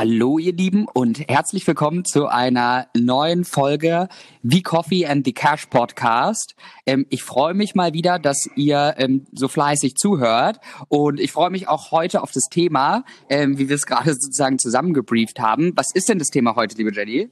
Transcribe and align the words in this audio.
Hallo 0.00 0.38
ihr 0.38 0.54
Lieben 0.54 0.86
und 0.94 1.28
herzlich 1.28 1.66
willkommen 1.66 2.06
zu 2.06 2.26
einer 2.26 2.86
neuen 2.96 3.44
Folge 3.44 4.08
The 4.42 4.62
Coffee 4.62 5.04
and 5.04 5.26
the 5.26 5.34
Cash 5.34 5.66
Podcast. 5.66 6.54
Ähm, 6.86 7.04
ich 7.10 7.22
freue 7.22 7.52
mich 7.52 7.74
mal 7.74 7.92
wieder, 7.92 8.18
dass 8.18 8.48
ihr 8.56 8.94
ähm, 8.96 9.26
so 9.30 9.46
fleißig 9.46 9.96
zuhört 9.96 10.58
und 10.88 11.20
ich 11.20 11.32
freue 11.32 11.50
mich 11.50 11.68
auch 11.68 11.90
heute 11.90 12.22
auf 12.22 12.32
das 12.32 12.44
Thema, 12.44 13.04
ähm, 13.28 13.58
wie 13.58 13.68
wir 13.68 13.76
es 13.76 13.84
gerade 13.84 14.14
sozusagen 14.14 14.58
zusammengebrieft 14.58 15.38
haben. 15.38 15.72
Was 15.76 15.92
ist 15.92 16.08
denn 16.08 16.18
das 16.18 16.28
Thema 16.28 16.56
heute, 16.56 16.78
liebe 16.78 16.94
Jenny? 16.94 17.28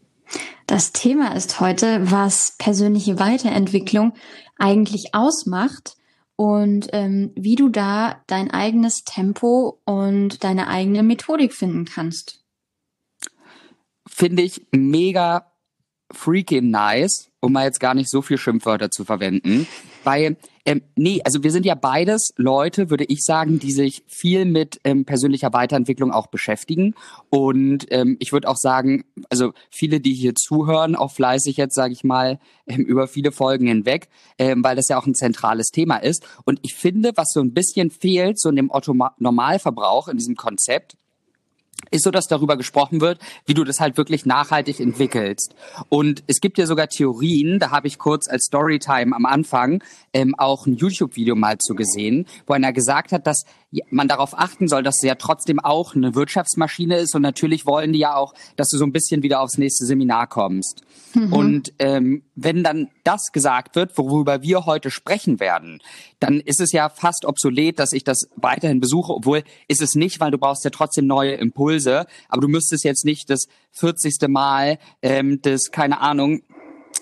Das 0.66 0.93
Thema 0.93 1.35
ist 1.35 1.61
heute, 1.61 2.11
was 2.11 2.55
persönliche 2.59 3.19
Weiterentwicklung 3.19 4.12
eigentlich 4.59 5.14
ausmacht 5.14 5.96
und 6.37 6.89
ähm, 6.93 7.32
wie 7.35 7.55
du 7.55 7.71
da 7.71 8.21
dein 8.27 8.50
eigenes 8.50 9.05
Tempo 9.05 9.80
und 9.87 10.45
deine 10.45 10.69
eigene 10.69 11.03
Methodik 11.03 11.55
finden 11.55 11.87
kannst 11.87 12.38
finde 14.18 14.42
ich 14.42 14.66
mega 14.72 15.46
freaking 16.10 16.70
nice, 16.70 17.30
um 17.40 17.52
mal 17.52 17.66
jetzt 17.66 17.78
gar 17.78 17.95
nicht 17.95 18.10
so 18.10 18.20
viel 18.20 18.38
Schimpfwörter 18.38 18.91
zu 18.91 19.04
verwenden. 19.04 19.68
Weil, 20.02 20.36
ähm, 20.64 20.82
nee, 20.96 21.20
also 21.24 21.44
wir 21.44 21.52
sind 21.52 21.66
ja 21.66 21.77
beides 21.77 22.32
Leute, 22.36 22.91
würde 22.91 23.04
ich 23.04 23.20
sagen, 23.22 23.60
die 23.60 23.70
sich 23.70 24.02
viel 24.08 24.44
mit 24.44 24.80
ähm, 24.82 25.04
persönlicher 25.04 25.52
Weiterentwicklung 25.52 26.10
auch 26.10 26.28
beschäftigen. 26.28 26.94
Und 27.30 27.86
ähm, 27.91 28.16
ich 28.18 28.32
würde 28.32 28.48
auch 28.48 28.56
sagen, 28.56 29.04
also 29.30 29.52
viele, 29.70 30.00
die 30.00 30.14
hier 30.14 30.34
zuhören, 30.34 30.96
auch 30.96 31.12
fleißig 31.12 31.56
jetzt, 31.56 31.74
sage 31.74 31.92
ich 31.92 32.02
mal, 32.02 32.41
ähm, 32.66 32.80
über 32.80 33.06
viele 33.06 33.30
Folgen 33.30 33.69
hinweg, 33.69 34.08
ähm, 34.38 34.64
weil 34.64 34.74
das 34.74 34.88
ja 34.88 34.98
auch 34.98 35.06
ein 35.06 35.14
zentrales 35.14 35.69
Thema 35.69 35.98
ist. 35.98 36.27
Und 36.44 36.58
ich 36.62 36.74
finde, 36.74 37.12
was 37.14 37.28
so 37.32 37.41
ein 37.41 37.52
bisschen 37.52 37.91
fehlt, 37.91 38.41
so 38.41 38.48
in 38.48 38.56
dem 38.56 38.70
Otto 38.70 38.96
Normalverbrauch, 39.19 40.08
in 40.08 40.16
diesem 40.16 40.34
Konzept, 40.34 40.96
ist 41.91 42.05
so, 42.05 42.10
dass 42.10 42.27
darüber 42.27 42.56
gesprochen 42.56 43.01
wird, 43.01 43.19
wie 43.47 43.55
du 43.55 43.65
das 43.65 43.80
halt 43.80 43.97
wirklich 43.97 44.27
nachhaltig 44.27 44.81
entwickelst. 44.81 45.55
Und 45.89 46.22
es 46.27 46.41
gibt 46.41 46.58
ja 46.58 46.67
sogar 46.67 46.89
Theorien, 46.89 47.58
da 47.58 47.70
habe 47.70 47.86
ich 47.86 47.98
kurz 47.98 48.28
als 48.28 48.44
Storytime 48.44 49.14
am 49.14 49.27
Anfang 49.27 49.83
ähm, 50.12 50.34
auch 50.39 50.66
ein 50.66 50.77
YouTube-Video 50.77 51.34
mal 51.34 51.59
zu 51.59 51.75
gesehen, 51.75 52.27
wo 52.47 52.55
einer 52.55 52.72
gesagt 52.72 53.12
hat, 53.12 53.27
dass 53.27 53.44
man 53.91 54.08
darauf 54.08 54.38
achten 54.38 54.66
soll, 54.66 54.83
dass 54.83 54.97
es 54.97 55.06
ja 55.06 55.14
trotzdem 55.14 55.61
auch 55.61 55.94
eine 55.94 56.14
Wirtschaftsmaschine 56.14 56.97
ist 56.97 57.14
und 57.14 57.22
natürlich 57.22 57.66
wollen 57.66 57.92
die 57.92 57.98
ja 57.98 58.14
auch, 58.14 58.33
dass 58.56 58.69
du 58.69 58.78
so 58.78 58.84
ein 58.84 58.92
bisschen 58.92 59.22
wieder 59.22 59.41
aufs 59.41 59.58
nächste 59.58 59.84
Seminar 59.84 60.27
kommst. 60.27 60.83
Mhm. 61.14 61.33
Und 61.33 61.72
ähm, 61.78 62.22
wenn 62.34 62.64
dann 62.64 62.88
das 63.05 63.27
gesagt 63.33 63.77
wird, 63.77 63.97
worüber 63.98 64.42
wir 64.42 64.64
heute 64.64 64.91
sprechen 64.91 65.38
werden, 65.38 65.80
dann 66.19 66.41
ist 66.41 66.60
es 66.60 66.72
ja 66.72 66.88
fast 66.88 67.27
obsolet, 67.27 67.78
dass 67.78 67.92
ich 67.92 68.05
das 68.05 68.28
weiterhin 68.36 68.80
besuche, 68.80 69.12
obwohl 69.12 69.42
ist 69.69 69.82
es 69.82 69.94
nicht, 69.94 70.19
weil 70.20 70.30
du 70.30 70.38
brauchst 70.38 70.64
ja 70.64 70.70
trotzdem 70.70 71.06
neue 71.06 71.32
Impulse, 71.32 72.06
aber 72.28 72.41
du 72.41 72.48
müsstest 72.48 72.84
jetzt 72.84 73.05
nicht 73.05 73.28
das 73.28 73.48
40. 73.72 74.28
Mal 74.28 74.78
ähm, 75.03 75.41
das, 75.42 75.70
keine 75.70 76.00
Ahnung, 76.00 76.42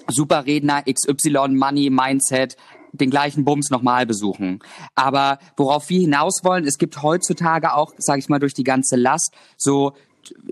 Superredner 0.09 0.83
XY 0.83 1.49
Money 1.51 1.91
Mindset 1.91 2.57
den 3.01 3.11
gleichen 3.11 3.45
Bums 3.45 3.71
nochmal 3.71 4.07
besuchen. 4.07 4.61
Aber 4.95 5.39
worauf 5.57 5.89
wir 5.89 6.01
hinaus 6.01 6.41
wollen, 6.43 6.65
es 6.65 6.79
gibt 6.79 7.03
heutzutage 7.03 7.75
auch, 7.75 7.93
sage 7.99 8.21
ich 8.21 8.29
mal, 8.29 8.39
durch 8.39 8.55
die 8.55 8.65
ganze 8.65 8.97
Last 8.97 9.35
so 9.57 9.93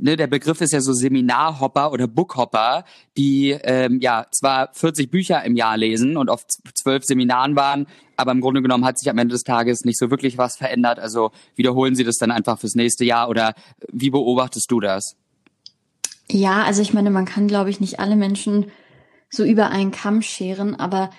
ne, 0.00 0.16
der 0.16 0.26
Begriff 0.26 0.60
ist 0.60 0.72
ja 0.72 0.80
so 0.80 0.92
Seminarhopper 0.92 1.92
oder 1.92 2.06
Bookhopper, 2.06 2.84
die 3.16 3.50
ähm, 3.50 4.00
ja 4.00 4.26
zwar 4.30 4.70
40 4.72 5.10
Bücher 5.10 5.42
im 5.44 5.56
Jahr 5.56 5.76
lesen 5.76 6.16
und 6.16 6.30
auf 6.30 6.46
zwölf 6.46 7.04
Seminaren 7.04 7.56
waren, 7.56 7.86
aber 8.16 8.32
im 8.32 8.40
Grunde 8.40 8.62
genommen 8.62 8.84
hat 8.84 8.98
sich 8.98 9.10
am 9.10 9.18
Ende 9.18 9.32
des 9.32 9.42
Tages 9.42 9.84
nicht 9.84 9.98
so 9.98 10.10
wirklich 10.10 10.38
was 10.38 10.56
verändert. 10.56 10.98
Also 10.98 11.30
wiederholen 11.56 11.94
Sie 11.94 12.04
das 12.04 12.16
dann 12.16 12.30
einfach 12.30 12.58
fürs 12.58 12.74
nächste 12.74 13.04
Jahr 13.04 13.28
oder 13.28 13.54
wie 13.92 14.10
beobachtest 14.10 14.70
du 14.70 14.80
das? 14.80 15.16
Ja, 16.30 16.62
also 16.62 16.80
ich 16.80 16.94
meine, 16.94 17.10
man 17.10 17.26
kann, 17.26 17.48
glaube 17.48 17.70
ich, 17.70 17.80
nicht 17.80 18.00
alle 18.00 18.16
Menschen 18.16 18.66
so 19.28 19.44
über 19.44 19.70
einen 19.70 19.90
Kamm 19.90 20.22
scheren, 20.22 20.74
aber 20.74 21.10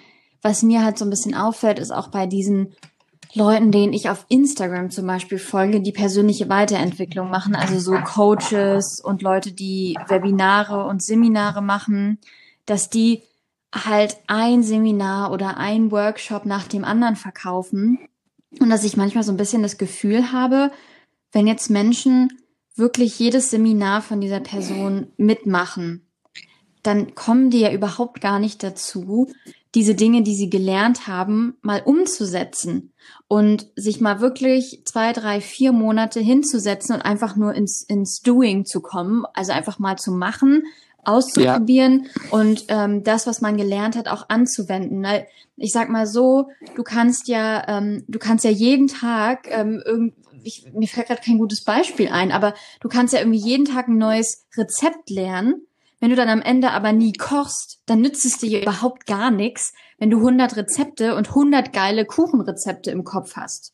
was 0.45 0.61
mir 0.61 0.83
halt 0.83 0.99
so 0.99 1.05
ein 1.05 1.09
bisschen 1.09 1.33
auffällt, 1.33 1.79
ist 1.79 1.89
auch 1.89 2.09
bei 2.09 2.27
diesen 2.27 2.75
Leuten, 3.33 3.71
denen 3.71 3.93
ich 3.93 4.11
auf 4.11 4.27
Instagram 4.29 4.91
zum 4.91 5.07
Beispiel 5.07 5.39
folge, 5.39 5.81
die 5.81 5.91
persönliche 5.91 6.49
Weiterentwicklung 6.49 7.31
machen, 7.31 7.55
also 7.55 7.79
so 7.79 7.93
Coaches 7.93 9.01
und 9.03 9.23
Leute, 9.23 9.53
die 9.53 9.97
Webinare 10.07 10.85
und 10.85 11.01
Seminare 11.01 11.63
machen, 11.63 12.19
dass 12.67 12.91
die 12.91 13.23
halt 13.73 14.17
ein 14.27 14.61
Seminar 14.61 15.31
oder 15.31 15.57
ein 15.57 15.89
Workshop 15.89 16.45
nach 16.45 16.67
dem 16.67 16.85
anderen 16.85 17.15
verkaufen. 17.15 17.97
Und 18.59 18.69
dass 18.69 18.83
ich 18.83 18.95
manchmal 18.95 19.23
so 19.23 19.31
ein 19.31 19.37
bisschen 19.37 19.63
das 19.63 19.79
Gefühl 19.79 20.31
habe, 20.31 20.69
wenn 21.31 21.47
jetzt 21.47 21.71
Menschen 21.71 22.31
wirklich 22.75 23.17
jedes 23.17 23.49
Seminar 23.49 24.03
von 24.03 24.21
dieser 24.21 24.41
Person 24.41 25.07
mitmachen, 25.17 26.04
dann 26.85 27.15
kommen 27.15 27.49
die 27.49 27.59
ja 27.59 27.71
überhaupt 27.71 28.21
gar 28.21 28.39
nicht 28.39 28.63
dazu, 28.63 29.27
diese 29.75 29.93
Dinge, 29.93 30.23
die 30.23 30.35
sie 30.35 30.49
gelernt 30.49 31.07
haben, 31.07 31.57
mal 31.61 31.81
umzusetzen 31.83 32.93
und 33.27 33.67
sich 33.75 33.99
mal 33.99 34.21
wirklich 34.21 34.83
zwei, 34.85 35.11
drei, 35.11 35.41
vier 35.41 35.73
Monate 35.73 36.21
hinzusetzen 36.21 36.95
und 36.95 37.01
einfach 37.01 37.35
nur 37.35 37.53
ins, 37.53 37.81
ins 37.81 38.21
Doing 38.21 38.65
zu 38.65 38.79
kommen, 38.79 39.25
also 39.33 39.51
einfach 39.51 39.77
mal 39.77 39.97
zu 39.97 40.11
machen, 40.11 40.63
auszuprobieren 41.03 42.05
ja. 42.05 42.31
und 42.31 42.65
ähm, 42.69 43.03
das, 43.03 43.27
was 43.27 43.41
man 43.41 43.57
gelernt 43.57 43.95
hat, 43.95 44.07
auch 44.07 44.29
anzuwenden. 44.29 45.03
Weil 45.03 45.27
ich 45.57 45.71
sag 45.71 45.89
mal 45.89 46.07
so, 46.07 46.49
du 46.75 46.83
kannst 46.83 47.27
ja, 47.27 47.67
ähm, 47.67 48.05
du 48.07 48.17
kannst 48.17 48.45
ja 48.45 48.51
jeden 48.51 48.87
Tag 48.87 49.47
ähm, 49.51 49.83
irgend, 49.85 50.13
ich, 50.43 50.65
mir 50.73 50.87
fällt 50.87 51.07
gerade 51.07 51.21
kein 51.21 51.37
gutes 51.37 51.63
Beispiel 51.63 52.07
ein, 52.07 52.31
aber 52.31 52.53
du 52.79 52.87
kannst 52.87 53.13
ja 53.13 53.19
irgendwie 53.19 53.39
jeden 53.39 53.65
Tag 53.65 53.87
ein 53.87 53.97
neues 53.97 54.45
Rezept 54.57 55.09
lernen 55.09 55.67
wenn 56.05 56.11
du 56.11 56.17
dann 56.17 56.29
am 56.29 56.43
Ende 56.43 56.69
aber 56.69 56.91
nie 56.91 57.13
kochst, 57.13 57.79
dann 57.87 58.01
nützt 58.01 58.25
es 58.25 58.37
dir 58.37 58.61
überhaupt 58.61 59.07
gar 59.07 59.31
nichts, 59.31 59.73
wenn 59.97 60.11
du 60.11 60.17
100 60.17 60.55
Rezepte 60.55 61.15
und 61.15 61.29
100 61.29 61.73
geile 61.73 62.05
Kuchenrezepte 62.05 62.91
im 62.91 63.03
Kopf 63.03 63.35
hast. 63.35 63.71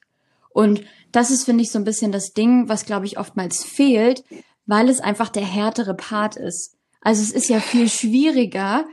Und 0.52 0.82
das 1.12 1.30
ist, 1.30 1.44
finde 1.44 1.62
ich, 1.62 1.72
so 1.72 1.78
ein 1.78 1.84
bisschen 1.84 2.14
das 2.14 2.32
Ding, 2.32 2.70
was, 2.70 2.86
glaube 2.86 3.06
ich, 3.06 3.20
oftmals 3.20 3.66
fehlt, 3.66 4.24
weil 4.66 4.88
es 4.88 5.02
einfach 5.02 5.28
der 5.28 5.44
härtere 5.44 5.94
Part 5.94 6.38
ist. 6.38 6.78
Also 7.02 7.22
es 7.22 7.34
ist 7.34 7.50
ja 7.50 7.60
viel 7.60 7.90
schwieriger, 7.90 8.86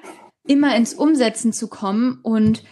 immer 0.44 0.74
ins 0.74 0.94
Umsetzen 0.94 1.52
zu 1.52 1.68
kommen 1.68 2.18
und 2.24 2.64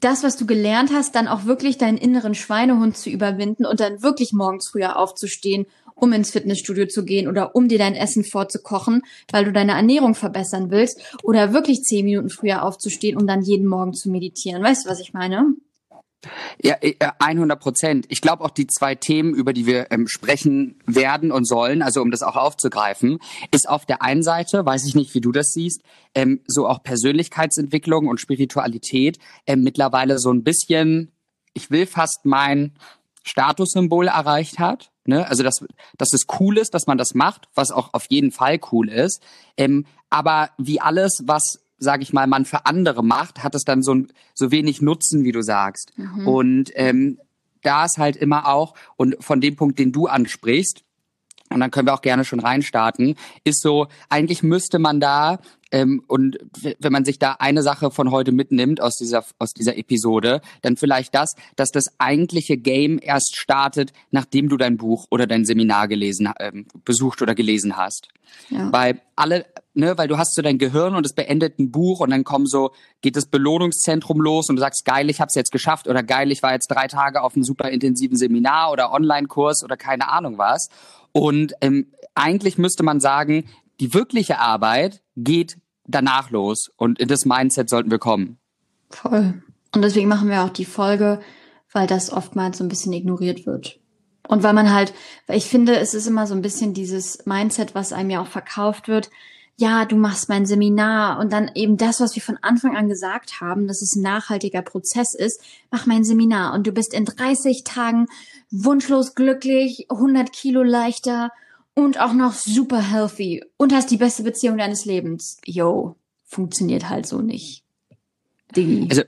das, 0.00 0.22
was 0.22 0.38
du 0.38 0.46
gelernt 0.46 0.92
hast, 0.94 1.14
dann 1.14 1.28
auch 1.28 1.44
wirklich 1.44 1.76
deinen 1.76 1.98
inneren 1.98 2.34
Schweinehund 2.34 2.96
zu 2.96 3.10
überwinden 3.10 3.66
und 3.66 3.80
dann 3.80 4.02
wirklich 4.02 4.32
morgens 4.32 4.70
früher 4.70 4.96
aufzustehen 4.96 5.66
um 5.94 6.12
ins 6.12 6.30
Fitnessstudio 6.30 6.86
zu 6.86 7.04
gehen 7.04 7.28
oder 7.28 7.54
um 7.54 7.68
dir 7.68 7.78
dein 7.78 7.94
Essen 7.94 8.24
vorzukochen, 8.24 9.02
weil 9.30 9.44
du 9.44 9.52
deine 9.52 9.72
Ernährung 9.72 10.14
verbessern 10.14 10.70
willst 10.70 11.00
oder 11.22 11.52
wirklich 11.52 11.82
zehn 11.82 12.04
Minuten 12.04 12.30
früher 12.30 12.62
aufzustehen, 12.64 13.16
um 13.16 13.26
dann 13.26 13.42
jeden 13.42 13.66
Morgen 13.66 13.94
zu 13.94 14.10
meditieren. 14.10 14.62
Weißt 14.62 14.84
du, 14.84 14.90
was 14.90 15.00
ich 15.00 15.12
meine? 15.12 15.54
Ja, 16.62 16.76
100 17.18 17.60
Prozent. 17.60 18.06
Ich 18.08 18.20
glaube 18.20 18.44
auch 18.44 18.50
die 18.50 18.66
zwei 18.66 18.94
Themen, 18.94 19.34
über 19.34 19.52
die 19.52 19.66
wir 19.66 19.90
ähm, 19.90 20.06
sprechen 20.08 20.78
werden 20.86 21.30
und 21.30 21.46
sollen, 21.46 21.82
also 21.82 22.00
um 22.00 22.10
das 22.10 22.22
auch 22.22 22.36
aufzugreifen, 22.36 23.18
ist 23.50 23.68
auf 23.68 23.84
der 23.84 24.02
einen 24.02 24.22
Seite, 24.22 24.64
weiß 24.64 24.86
ich 24.86 24.94
nicht, 24.94 25.14
wie 25.14 25.20
du 25.20 25.32
das 25.32 25.52
siehst, 25.52 25.82
ähm, 26.14 26.40
so 26.46 26.66
auch 26.66 26.82
Persönlichkeitsentwicklung 26.82 28.08
und 28.08 28.20
Spiritualität 28.20 29.18
ähm, 29.46 29.62
mittlerweile 29.62 30.18
so 30.18 30.32
ein 30.32 30.44
bisschen, 30.44 31.12
ich 31.52 31.70
will 31.70 31.86
fast 31.86 32.20
mein 32.24 32.72
Statussymbol 33.24 34.06
erreicht 34.06 34.58
hat. 34.58 34.90
Ne? 35.06 35.26
Also 35.26 35.42
dass, 35.42 35.64
dass 35.98 36.12
es 36.12 36.26
cool 36.38 36.58
ist, 36.58 36.74
dass 36.74 36.86
man 36.86 36.98
das 36.98 37.14
macht, 37.14 37.48
was 37.54 37.72
auch 37.72 37.92
auf 37.92 38.06
jeden 38.08 38.30
Fall 38.30 38.60
cool 38.70 38.88
ist. 38.88 39.22
Ähm, 39.56 39.86
aber 40.10 40.50
wie 40.58 40.80
alles, 40.80 41.22
was 41.24 41.60
sage 41.78 42.02
ich 42.02 42.12
mal, 42.12 42.26
man 42.26 42.44
für 42.44 42.66
andere 42.66 43.02
macht, 43.02 43.42
hat 43.42 43.54
es 43.54 43.64
dann 43.64 43.82
so, 43.82 44.02
so 44.34 44.50
wenig 44.50 44.80
Nutzen, 44.80 45.24
wie 45.24 45.32
du 45.32 45.42
sagst. 45.42 45.92
Mhm. 45.96 46.28
Und 46.28 46.70
ähm, 46.74 47.18
da 47.62 47.84
ist 47.84 47.98
halt 47.98 48.16
immer 48.16 48.48
auch, 48.48 48.74
und 48.96 49.16
von 49.20 49.40
dem 49.40 49.56
Punkt, 49.56 49.78
den 49.78 49.92
du 49.92 50.06
ansprichst, 50.06 50.84
und 51.50 51.60
dann 51.60 51.70
können 51.70 51.86
wir 51.86 51.94
auch 51.94 52.02
gerne 52.02 52.24
schon 52.24 52.40
reinstarten, 52.40 53.16
ist 53.44 53.62
so, 53.62 53.86
eigentlich 54.08 54.42
müsste 54.42 54.78
man 54.78 55.00
da 55.00 55.38
ähm, 55.74 56.04
und 56.06 56.38
wenn 56.78 56.92
man 56.92 57.04
sich 57.04 57.18
da 57.18 57.32
eine 57.40 57.62
Sache 57.62 57.90
von 57.90 58.12
heute 58.12 58.30
mitnimmt 58.30 58.80
aus 58.80 58.96
dieser, 58.96 59.24
aus 59.40 59.52
dieser 59.54 59.76
Episode, 59.76 60.40
dann 60.62 60.76
vielleicht 60.76 61.16
das, 61.16 61.30
dass 61.56 61.70
das 61.70 61.86
eigentliche 61.98 62.56
Game 62.56 63.00
erst 63.02 63.36
startet, 63.36 63.92
nachdem 64.12 64.48
du 64.48 64.56
dein 64.56 64.76
Buch 64.76 65.06
oder 65.10 65.26
dein 65.26 65.44
Seminar 65.44 65.88
gelesen, 65.88 66.32
ähm, 66.38 66.66
besucht 66.84 67.22
oder 67.22 67.34
gelesen 67.34 67.76
hast. 67.76 68.06
Ja. 68.50 68.70
Weil 68.72 69.00
alle, 69.16 69.46
ne, 69.74 69.98
weil 69.98 70.06
du 70.06 70.16
hast 70.16 70.36
so 70.36 70.42
dein 70.42 70.58
Gehirn 70.58 70.94
und 70.94 71.04
es 71.06 71.12
beendet 71.12 71.58
ein 71.58 71.72
Buch 71.72 71.98
und 71.98 72.10
dann 72.10 72.22
kommen 72.22 72.46
so, 72.46 72.70
geht 73.00 73.16
das 73.16 73.26
Belohnungszentrum 73.26 74.20
los 74.20 74.48
und 74.48 74.54
du 74.54 74.60
sagst, 74.60 74.84
geil, 74.84 75.10
ich 75.10 75.20
hab's 75.20 75.34
jetzt 75.34 75.50
geschafft 75.50 75.88
oder 75.88 76.04
geil, 76.04 76.30
ich 76.30 76.40
war 76.44 76.52
jetzt 76.52 76.68
drei 76.68 76.86
Tage 76.86 77.20
auf 77.20 77.34
einem 77.34 77.42
super 77.42 77.68
intensiven 77.70 78.16
Seminar 78.16 78.70
oder 78.70 78.92
Online-Kurs 78.92 79.64
oder 79.64 79.76
keine 79.76 80.08
Ahnung 80.08 80.38
was. 80.38 80.68
Und 81.16 81.54
ähm, 81.60 81.92
eigentlich 82.14 82.58
müsste 82.58 82.82
man 82.82 83.00
sagen, 83.00 83.44
die 83.80 83.94
wirkliche 83.94 84.40
Arbeit 84.40 85.02
geht 85.16 85.58
danach 85.86 86.30
los 86.30 86.70
und 86.76 86.98
in 86.98 87.08
das 87.08 87.24
Mindset 87.24 87.70
sollten 87.70 87.90
wir 87.90 87.98
kommen. 87.98 88.38
Voll. 88.90 89.42
Und 89.74 89.82
deswegen 89.82 90.08
machen 90.08 90.28
wir 90.28 90.42
auch 90.42 90.50
die 90.50 90.64
Folge, 90.64 91.20
weil 91.72 91.86
das 91.86 92.12
oftmals 92.12 92.58
so 92.58 92.64
ein 92.64 92.68
bisschen 92.68 92.92
ignoriert 92.92 93.46
wird. 93.46 93.78
Und 94.26 94.42
weil 94.42 94.54
man 94.54 94.72
halt, 94.72 94.92
weil 95.26 95.36
ich 95.36 95.46
finde, 95.46 95.76
es 95.76 95.94
ist 95.94 96.06
immer 96.06 96.26
so 96.26 96.34
ein 96.34 96.42
bisschen 96.42 96.74
dieses 96.74 97.26
Mindset, 97.26 97.74
was 97.74 97.92
einem 97.92 98.10
ja 98.10 98.20
auch 98.20 98.26
verkauft 98.26 98.88
wird. 98.88 99.10
Ja, 99.56 99.84
du 99.84 99.94
machst 99.94 100.28
mein 100.28 100.46
Seminar 100.46 101.20
und 101.20 101.32
dann 101.32 101.50
eben 101.54 101.76
das, 101.76 102.00
was 102.00 102.16
wir 102.16 102.22
von 102.22 102.38
Anfang 102.42 102.76
an 102.76 102.88
gesagt 102.88 103.40
haben, 103.40 103.68
dass 103.68 103.82
es 103.82 103.94
ein 103.94 104.02
nachhaltiger 104.02 104.62
Prozess 104.62 105.14
ist. 105.14 105.40
Mach 105.70 105.86
mein 105.86 106.02
Seminar 106.02 106.54
und 106.54 106.66
du 106.66 106.72
bist 106.72 106.92
in 106.92 107.04
30 107.04 107.62
Tagen 107.62 108.06
wunschlos 108.50 109.14
glücklich, 109.14 109.86
100 109.90 110.32
Kilo 110.32 110.62
leichter 110.64 111.30
und 111.74 112.00
auch 112.00 112.14
noch 112.14 112.32
super 112.32 112.80
healthy 112.80 113.44
und 113.56 113.72
hast 113.72 113.90
die 113.90 113.96
beste 113.96 114.24
Beziehung 114.24 114.58
deines 114.58 114.84
Lebens. 114.84 115.38
Yo, 115.44 115.96
funktioniert 116.24 116.88
halt 116.88 117.06
so 117.06 117.20
nicht. 117.20 117.62
Diggi. 118.56 118.88
Also, 118.90 119.02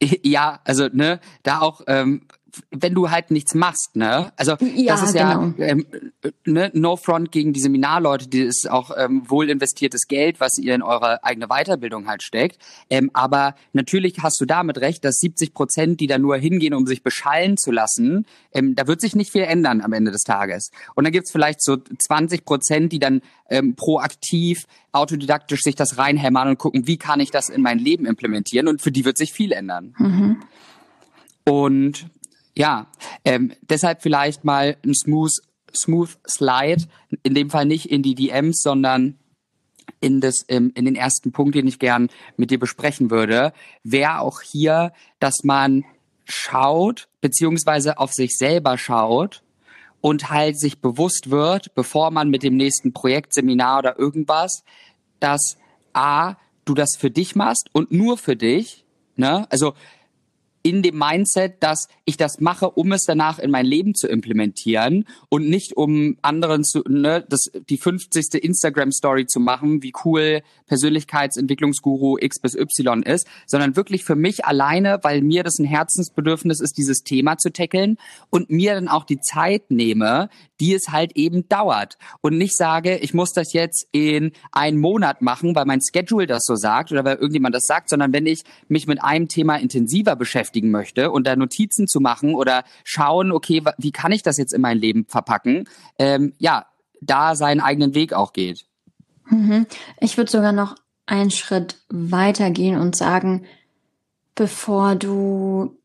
ja, 0.22 0.60
also, 0.64 0.88
ne, 0.92 1.20
da 1.42 1.60
auch, 1.60 1.82
ähm, 1.86 2.22
wenn 2.70 2.94
du 2.94 3.10
halt 3.10 3.30
nichts 3.30 3.54
machst, 3.54 3.96
ne? 3.96 4.32
Also 4.36 4.56
ja, 4.60 4.94
das 4.94 5.04
ist 5.04 5.14
ja 5.14 5.34
genau. 5.34 5.54
ähm, 5.58 5.86
ne, 6.44 6.70
no 6.74 6.96
front 6.96 7.32
gegen 7.32 7.52
die 7.52 7.60
Seminarleute, 7.60 8.28
die 8.28 8.40
ist 8.40 8.70
auch 8.70 8.90
ähm, 8.96 9.22
wohl 9.28 9.48
investiertes 9.48 10.06
Geld, 10.06 10.40
was 10.40 10.58
ihr 10.58 10.74
in 10.74 10.82
eure 10.82 11.24
eigene 11.24 11.48
Weiterbildung 11.48 12.08
halt 12.08 12.22
steckt. 12.22 12.58
Ähm, 12.90 13.10
aber 13.14 13.54
natürlich 13.72 14.16
hast 14.22 14.40
du 14.40 14.44
damit 14.44 14.78
recht, 14.78 15.04
dass 15.04 15.16
70 15.16 15.54
Prozent, 15.54 16.00
die 16.00 16.06
da 16.06 16.18
nur 16.18 16.36
hingehen, 16.36 16.74
um 16.74 16.86
sich 16.86 17.02
beschallen 17.02 17.56
zu 17.56 17.70
lassen, 17.70 18.26
ähm, 18.52 18.74
da 18.74 18.86
wird 18.86 19.00
sich 19.00 19.16
nicht 19.16 19.32
viel 19.32 19.42
ändern 19.42 19.80
am 19.80 19.92
Ende 19.92 20.10
des 20.10 20.22
Tages. 20.22 20.70
Und 20.94 21.04
dann 21.04 21.12
gibt's 21.12 21.32
vielleicht 21.32 21.62
so 21.62 21.76
20 21.76 22.44
Prozent, 22.44 22.92
die 22.92 22.98
dann 22.98 23.22
ähm, 23.48 23.76
proaktiv, 23.76 24.64
autodidaktisch 24.92 25.62
sich 25.62 25.74
das 25.74 25.96
reinhämmern 25.96 26.48
und 26.48 26.58
gucken, 26.58 26.86
wie 26.86 26.98
kann 26.98 27.20
ich 27.20 27.30
das 27.30 27.48
in 27.48 27.62
mein 27.62 27.78
Leben 27.78 28.04
implementieren? 28.04 28.68
Und 28.68 28.82
für 28.82 28.92
die 28.92 29.04
wird 29.04 29.16
sich 29.16 29.32
viel 29.32 29.52
ändern. 29.52 29.94
Mhm. 29.98 30.42
Und 31.44 32.06
ja, 32.56 32.86
ähm, 33.24 33.52
deshalb 33.62 34.02
vielleicht 34.02 34.44
mal 34.44 34.76
ein 34.84 34.94
smooth, 34.94 35.32
smooth 35.74 36.18
Slide, 36.28 36.84
in 37.22 37.34
dem 37.34 37.50
Fall 37.50 37.66
nicht 37.66 37.86
in 37.86 38.02
die 38.02 38.14
DMs, 38.14 38.60
sondern 38.62 39.18
in, 40.00 40.20
das, 40.20 40.44
ähm, 40.48 40.72
in 40.74 40.84
den 40.84 40.96
ersten 40.96 41.32
Punkt, 41.32 41.54
den 41.54 41.66
ich 41.66 41.78
gern 41.78 42.08
mit 42.36 42.50
dir 42.50 42.58
besprechen 42.58 43.10
würde, 43.10 43.52
wäre 43.82 44.20
auch 44.20 44.42
hier, 44.42 44.92
dass 45.18 45.44
man 45.44 45.84
schaut, 46.24 47.08
beziehungsweise 47.20 47.98
auf 47.98 48.12
sich 48.12 48.36
selber 48.36 48.78
schaut 48.78 49.42
und 50.00 50.30
halt 50.30 50.58
sich 50.58 50.80
bewusst 50.80 51.30
wird, 51.30 51.74
bevor 51.74 52.10
man 52.10 52.28
mit 52.28 52.42
dem 52.42 52.56
nächsten 52.56 52.92
Projekt, 52.92 53.34
Seminar 53.34 53.78
oder 53.78 53.98
irgendwas, 53.98 54.64
dass 55.20 55.56
A, 55.92 56.34
du 56.64 56.74
das 56.74 56.96
für 56.96 57.10
dich 57.10 57.34
machst 57.34 57.68
und 57.72 57.92
nur 57.92 58.18
für 58.18 58.36
dich, 58.36 58.84
ne? 59.16 59.46
Also 59.50 59.74
in 60.62 60.82
dem 60.82 60.98
Mindset, 60.98 61.62
dass 61.62 61.88
ich 62.04 62.16
das 62.16 62.40
mache, 62.40 62.70
um 62.70 62.92
es 62.92 63.04
danach 63.04 63.38
in 63.38 63.50
mein 63.50 63.66
Leben 63.66 63.94
zu 63.94 64.06
implementieren 64.06 65.06
und 65.28 65.48
nicht 65.48 65.76
um 65.76 66.16
anderen 66.22 66.64
zu, 66.64 66.82
ne, 66.88 67.24
das, 67.28 67.50
die 67.68 67.78
50. 67.78 68.34
Instagram-Story 68.34 69.26
zu 69.26 69.40
machen, 69.40 69.82
wie 69.82 69.92
cool 70.04 70.42
Persönlichkeitsentwicklungsguru 70.66 72.18
X 72.20 72.40
bis 72.40 72.54
Y 72.54 73.02
ist, 73.02 73.26
sondern 73.46 73.76
wirklich 73.76 74.04
für 74.04 74.16
mich 74.16 74.44
alleine, 74.44 75.00
weil 75.02 75.22
mir 75.22 75.42
das 75.42 75.58
ein 75.58 75.64
Herzensbedürfnis 75.64 76.60
ist, 76.60 76.78
dieses 76.78 77.02
Thema 77.02 77.38
zu 77.38 77.52
tackeln 77.52 77.96
und 78.30 78.50
mir 78.50 78.74
dann 78.74 78.88
auch 78.88 79.04
die 79.04 79.20
Zeit 79.20 79.70
nehme, 79.70 80.28
die 80.60 80.74
es 80.74 80.88
halt 80.90 81.16
eben 81.16 81.48
dauert 81.48 81.98
und 82.20 82.38
nicht 82.38 82.56
sage, 82.56 82.98
ich 82.98 83.14
muss 83.14 83.32
das 83.32 83.52
jetzt 83.52 83.88
in 83.90 84.32
einen 84.52 84.78
Monat 84.78 85.20
machen, 85.20 85.56
weil 85.56 85.64
mein 85.64 85.80
Schedule 85.82 86.26
das 86.26 86.44
so 86.44 86.54
sagt 86.54 86.92
oder 86.92 87.04
weil 87.04 87.16
irgendjemand 87.16 87.54
das 87.54 87.64
sagt, 87.64 87.88
sondern 87.88 88.12
wenn 88.12 88.26
ich 88.26 88.42
mich 88.68 88.86
mit 88.86 89.02
einem 89.02 89.26
Thema 89.28 89.56
intensiver 89.56 90.14
beschäftige, 90.14 90.51
beschäftigen 90.52 90.70
möchte 90.70 91.10
und 91.10 91.26
da 91.26 91.34
Notizen 91.34 91.88
zu 91.88 92.00
machen 92.00 92.34
oder 92.34 92.64
schauen, 92.84 93.32
okay, 93.32 93.62
wie 93.78 93.92
kann 93.92 94.12
ich 94.12 94.22
das 94.22 94.36
jetzt 94.36 94.52
in 94.52 94.60
mein 94.60 94.78
Leben 94.78 95.06
verpacken, 95.08 95.68
ähm, 95.98 96.34
ja, 96.38 96.66
da 97.00 97.34
seinen 97.34 97.60
eigenen 97.60 97.94
Weg 97.94 98.12
auch 98.12 98.32
geht. 98.32 98.66
Mhm. 99.28 99.66
Ich 100.00 100.16
würde 100.16 100.30
sogar 100.30 100.52
noch 100.52 100.76
einen 101.06 101.30
Schritt 101.30 101.78
weiter 101.88 102.50
gehen 102.50 102.78
und 102.78 102.96
sagen, 102.96 103.44
bevor 104.34 104.94
du 104.94 105.76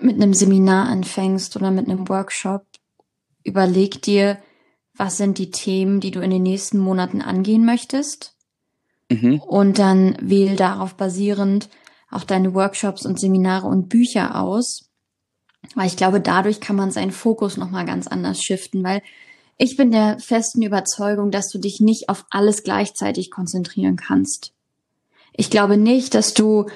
mit 0.00 0.16
einem 0.16 0.32
Seminar 0.32 0.88
anfängst 0.88 1.56
oder 1.56 1.70
mit 1.70 1.86
einem 1.86 2.08
Workshop, 2.08 2.64
überleg 3.44 4.00
dir, 4.02 4.38
was 4.96 5.16
sind 5.16 5.38
die 5.38 5.50
Themen, 5.50 6.00
die 6.00 6.10
du 6.10 6.20
in 6.20 6.30
den 6.30 6.42
nächsten 6.42 6.78
Monaten 6.78 7.20
angehen 7.20 7.64
möchtest. 7.64 8.34
Mhm. 9.10 9.40
Und 9.40 9.78
dann 9.78 10.16
wähl 10.20 10.56
darauf 10.56 10.94
basierend, 10.94 11.68
auch 12.10 12.24
deine 12.24 12.54
Workshops 12.54 13.04
und 13.04 13.20
Seminare 13.20 13.66
und 13.66 13.88
Bücher 13.88 14.40
aus. 14.40 14.88
Weil 15.74 15.86
ich 15.86 15.96
glaube, 15.96 16.20
dadurch 16.20 16.60
kann 16.60 16.76
man 16.76 16.90
seinen 16.90 17.10
Fokus 17.10 17.56
nochmal 17.56 17.84
ganz 17.84 18.06
anders 18.06 18.42
shiften, 18.42 18.82
weil 18.84 19.02
ich 19.56 19.76
bin 19.76 19.90
der 19.90 20.18
festen 20.20 20.62
Überzeugung, 20.62 21.30
dass 21.30 21.48
du 21.48 21.58
dich 21.58 21.80
nicht 21.80 22.08
auf 22.08 22.24
alles 22.30 22.62
gleichzeitig 22.62 23.30
konzentrieren 23.30 23.96
kannst. 23.96 24.52
Ich 25.32 25.50
glaube 25.50 25.76
nicht, 25.76 26.14
dass 26.14 26.32
du 26.32 26.66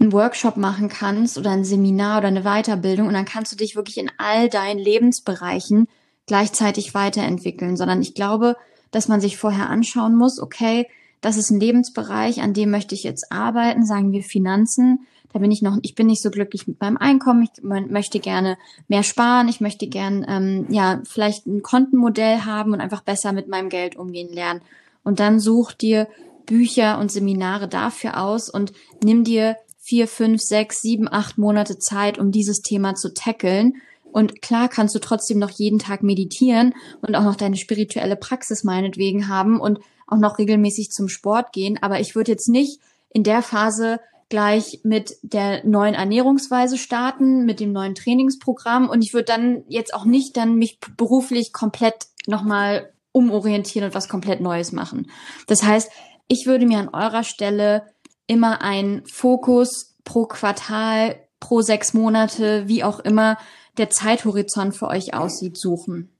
einen 0.00 0.12
Workshop 0.12 0.56
machen 0.56 0.88
kannst 0.88 1.38
oder 1.38 1.50
ein 1.50 1.64
Seminar 1.64 2.18
oder 2.18 2.28
eine 2.28 2.42
Weiterbildung 2.42 3.06
und 3.06 3.14
dann 3.14 3.24
kannst 3.24 3.52
du 3.52 3.56
dich 3.56 3.76
wirklich 3.76 3.98
in 3.98 4.10
all 4.18 4.48
deinen 4.48 4.80
Lebensbereichen 4.80 5.88
gleichzeitig 6.26 6.94
weiterentwickeln, 6.94 7.76
sondern 7.76 8.02
ich 8.02 8.14
glaube, 8.14 8.56
dass 8.90 9.08
man 9.08 9.20
sich 9.20 9.36
vorher 9.36 9.70
anschauen 9.70 10.16
muss, 10.16 10.40
okay, 10.40 10.88
das 11.24 11.38
ist 11.38 11.50
ein 11.50 11.58
Lebensbereich, 11.58 12.42
an 12.42 12.52
dem 12.52 12.70
möchte 12.70 12.94
ich 12.94 13.02
jetzt 13.02 13.32
arbeiten, 13.32 13.86
sagen 13.86 14.12
wir 14.12 14.22
Finanzen. 14.22 15.06
Da 15.32 15.38
bin 15.38 15.50
ich 15.50 15.62
noch, 15.62 15.78
ich 15.80 15.94
bin 15.94 16.06
nicht 16.06 16.22
so 16.22 16.30
glücklich 16.30 16.68
mit 16.68 16.80
meinem 16.80 16.98
Einkommen. 16.98 17.42
Ich 17.42 17.62
möchte 17.62 18.20
gerne 18.20 18.58
mehr 18.88 19.02
sparen. 19.02 19.48
Ich 19.48 19.60
möchte 19.60 19.86
gern, 19.88 20.24
ähm, 20.28 20.66
ja, 20.68 21.00
vielleicht 21.04 21.46
ein 21.46 21.62
Kontenmodell 21.62 22.42
haben 22.42 22.72
und 22.72 22.80
einfach 22.80 23.00
besser 23.00 23.32
mit 23.32 23.48
meinem 23.48 23.70
Geld 23.70 23.96
umgehen 23.96 24.32
lernen. 24.32 24.60
Und 25.02 25.18
dann 25.18 25.40
such 25.40 25.72
dir 25.72 26.08
Bücher 26.44 26.98
und 26.98 27.10
Seminare 27.10 27.68
dafür 27.68 28.22
aus 28.22 28.50
und 28.50 28.72
nimm 29.02 29.24
dir 29.24 29.56
vier, 29.80 30.06
fünf, 30.06 30.42
sechs, 30.42 30.82
sieben, 30.82 31.08
acht 31.10 31.38
Monate 31.38 31.78
Zeit, 31.78 32.18
um 32.18 32.32
dieses 32.32 32.60
Thema 32.60 32.94
zu 32.94 33.14
tackeln. 33.14 33.76
Und 34.12 34.42
klar 34.42 34.68
kannst 34.68 34.94
du 34.94 34.98
trotzdem 34.98 35.38
noch 35.38 35.50
jeden 35.50 35.78
Tag 35.78 36.02
meditieren 36.02 36.74
und 37.00 37.16
auch 37.16 37.24
noch 37.24 37.36
deine 37.36 37.56
spirituelle 37.56 38.16
Praxis 38.16 38.62
meinetwegen 38.62 39.26
haben 39.26 39.58
und 39.58 39.80
auch 40.06 40.18
noch 40.18 40.38
regelmäßig 40.38 40.90
zum 40.90 41.08
Sport 41.08 41.52
gehen. 41.52 41.78
Aber 41.82 42.00
ich 42.00 42.14
würde 42.14 42.32
jetzt 42.32 42.48
nicht 42.48 42.80
in 43.10 43.22
der 43.22 43.42
Phase 43.42 44.00
gleich 44.28 44.80
mit 44.82 45.16
der 45.22 45.64
neuen 45.64 45.94
Ernährungsweise 45.94 46.78
starten, 46.78 47.44
mit 47.44 47.60
dem 47.60 47.72
neuen 47.72 47.94
Trainingsprogramm 47.94 48.88
und 48.88 49.02
ich 49.02 49.12
würde 49.12 49.26
dann 49.26 49.64
jetzt 49.68 49.94
auch 49.94 50.04
nicht 50.04 50.36
dann 50.36 50.56
mich 50.56 50.80
beruflich 50.96 51.52
komplett 51.52 52.06
nochmal 52.26 52.92
umorientieren 53.12 53.88
und 53.88 53.94
was 53.94 54.08
komplett 54.08 54.40
Neues 54.40 54.72
machen. 54.72 55.10
Das 55.46 55.62
heißt, 55.62 55.90
ich 56.26 56.46
würde 56.46 56.66
mir 56.66 56.78
an 56.78 56.88
eurer 56.88 57.22
Stelle 57.22 57.86
immer 58.26 58.62
einen 58.62 59.06
Fokus 59.06 59.94
pro 60.04 60.26
Quartal, 60.26 61.16
pro 61.38 61.60
sechs 61.60 61.94
Monate, 61.94 62.66
wie 62.66 62.82
auch 62.82 63.00
immer 63.00 63.38
der 63.76 63.90
Zeithorizont 63.90 64.74
für 64.74 64.88
euch 64.88 65.14
aussieht, 65.14 65.58
suchen. 65.58 66.13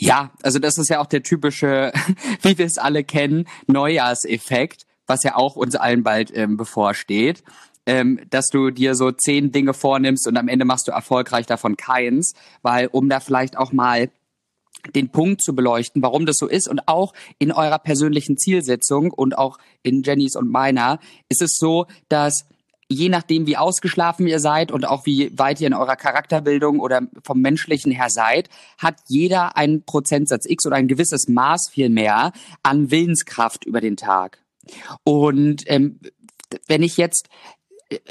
Ja, 0.00 0.30
also 0.42 0.58
das 0.58 0.78
ist 0.78 0.88
ja 0.88 1.00
auch 1.00 1.06
der 1.06 1.22
typische, 1.22 1.92
wie 2.42 2.56
wir 2.56 2.64
es 2.64 2.78
alle 2.78 3.04
kennen, 3.04 3.46
Neujahrseffekt, 3.66 4.86
was 5.06 5.22
ja 5.24 5.36
auch 5.36 5.56
uns 5.56 5.76
allen 5.76 6.02
bald 6.02 6.34
ähm, 6.34 6.56
bevorsteht. 6.56 7.44
Ähm, 7.86 8.20
dass 8.28 8.48
du 8.48 8.70
dir 8.70 8.94
so 8.94 9.10
zehn 9.10 9.52
Dinge 9.52 9.72
vornimmst 9.72 10.28
und 10.28 10.36
am 10.36 10.48
Ende 10.48 10.66
machst 10.66 10.86
du 10.86 10.92
erfolgreich 10.92 11.46
davon 11.46 11.76
keins, 11.76 12.34
weil 12.62 12.88
um 12.88 13.08
da 13.08 13.20
vielleicht 13.20 13.56
auch 13.56 13.72
mal 13.72 14.10
den 14.94 15.10
Punkt 15.10 15.42
zu 15.42 15.54
beleuchten, 15.54 16.02
warum 16.02 16.26
das 16.26 16.36
so 16.36 16.46
ist 16.46 16.68
und 16.68 16.86
auch 16.88 17.14
in 17.38 17.52
eurer 17.52 17.78
persönlichen 17.78 18.36
Zielsetzung 18.36 19.10
und 19.10 19.36
auch 19.36 19.58
in 19.82 20.02
Jennys 20.02 20.36
und 20.36 20.50
meiner 20.50 20.98
ist 21.28 21.42
es 21.42 21.56
so, 21.58 21.86
dass 22.08 22.46
je 22.90 23.08
nachdem, 23.08 23.46
wie 23.46 23.56
ausgeschlafen 23.56 24.26
ihr 24.26 24.40
seid 24.40 24.72
und 24.72 24.84
auch 24.84 25.06
wie 25.06 25.30
weit 25.38 25.60
ihr 25.60 25.68
in 25.68 25.74
eurer 25.74 25.96
Charakterbildung 25.96 26.80
oder 26.80 27.02
vom 27.22 27.40
menschlichen 27.40 27.92
her 27.92 28.10
seid, 28.10 28.50
hat 28.78 28.96
jeder 29.06 29.56
einen 29.56 29.84
Prozentsatz 29.84 30.44
X 30.46 30.66
oder 30.66 30.76
ein 30.76 30.88
gewisses 30.88 31.28
Maß 31.28 31.70
vielmehr 31.70 32.32
an 32.62 32.90
Willenskraft 32.90 33.64
über 33.64 33.80
den 33.80 33.96
Tag. 33.96 34.42
Und 35.04 35.62
ähm, 35.66 36.00
wenn 36.66 36.82
ich 36.82 36.96
jetzt 36.96 37.28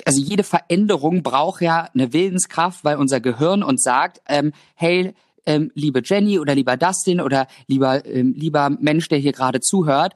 also 0.05 0.21
jede 0.21 0.43
Veränderung 0.43 1.23
braucht 1.23 1.61
ja 1.61 1.89
eine 1.93 2.11
Willenskraft, 2.11 2.83
weil 2.83 2.97
unser 2.97 3.21
Gehirn 3.21 3.63
uns 3.63 3.81
sagt, 3.81 4.21
ähm, 4.27 4.51
hey, 4.75 5.13
ähm, 5.45 5.71
liebe 5.73 6.01
Jenny 6.03 6.37
oder 6.37 6.53
lieber 6.53 6.75
Dustin 6.75 7.21
oder 7.21 7.47
lieber 7.67 8.05
ähm, 8.05 8.33
lieber 8.35 8.69
Mensch, 8.69 9.07
der 9.07 9.19
hier 9.19 9.31
gerade 9.31 9.61
zuhört, 9.61 10.15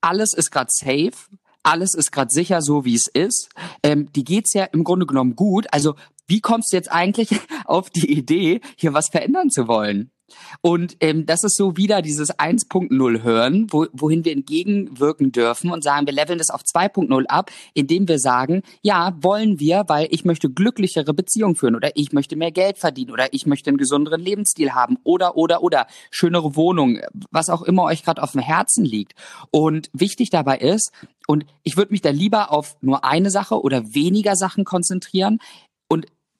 alles 0.00 0.32
ist 0.34 0.50
gerade 0.50 0.70
safe 0.70 1.12
alles 1.64 1.94
ist 1.94 2.12
gerade 2.12 2.30
sicher 2.30 2.62
so, 2.62 2.84
wie 2.84 2.94
es 2.94 3.08
ist. 3.12 3.48
Ähm, 3.82 4.12
die 4.12 4.24
geht's 4.24 4.54
ja 4.54 4.64
im 4.64 4.84
Grunde 4.84 5.06
genommen 5.06 5.34
gut. 5.34 5.66
Also 5.72 5.94
wie 6.26 6.40
kommst 6.40 6.72
du 6.72 6.76
jetzt 6.76 6.90
eigentlich 6.90 7.28
auf 7.64 7.90
die 7.90 8.12
Idee, 8.12 8.60
hier 8.76 8.94
was 8.94 9.08
verändern 9.08 9.50
zu 9.50 9.66
wollen? 9.66 10.10
Und 10.60 10.96
ähm, 11.00 11.26
das 11.26 11.44
ist 11.44 11.56
so 11.56 11.76
wieder 11.76 12.02
dieses 12.02 12.30
1.0 12.30 13.22
hören, 13.22 13.66
wo, 13.70 13.86
wohin 13.92 14.24
wir 14.24 14.32
entgegenwirken 14.32 15.32
dürfen 15.32 15.70
und 15.70 15.84
sagen, 15.84 16.06
wir 16.06 16.14
leveln 16.14 16.38
das 16.38 16.50
auf 16.50 16.62
2.0 16.62 17.26
ab, 17.26 17.50
indem 17.74 18.08
wir 18.08 18.18
sagen, 18.18 18.62
ja, 18.82 19.16
wollen 19.20 19.60
wir, 19.60 19.84
weil 19.88 20.08
ich 20.10 20.24
möchte 20.24 20.50
glücklichere 20.50 21.12
Beziehungen 21.12 21.56
führen 21.56 21.76
oder 21.76 21.90
ich 21.94 22.12
möchte 22.12 22.36
mehr 22.36 22.52
Geld 22.52 22.78
verdienen 22.78 23.10
oder 23.10 23.32
ich 23.32 23.46
möchte 23.46 23.70
einen 23.70 23.76
gesünderen 23.76 24.20
Lebensstil 24.20 24.72
haben 24.72 24.98
oder 25.04 25.36
oder 25.36 25.62
oder 25.62 25.86
schönere 26.10 26.56
Wohnung, 26.56 27.00
was 27.30 27.50
auch 27.50 27.62
immer 27.62 27.84
euch 27.84 28.02
gerade 28.02 28.22
auf 28.22 28.32
dem 28.32 28.40
Herzen 28.40 28.84
liegt. 28.84 29.14
Und 29.50 29.90
wichtig 29.92 30.30
dabei 30.30 30.58
ist, 30.58 30.92
und 31.26 31.46
ich 31.62 31.76
würde 31.76 31.92
mich 31.92 32.02
da 32.02 32.10
lieber 32.10 32.52
auf 32.52 32.76
nur 32.80 33.04
eine 33.04 33.30
Sache 33.30 33.60
oder 33.60 33.94
weniger 33.94 34.36
Sachen 34.36 34.64
konzentrieren. 34.64 35.38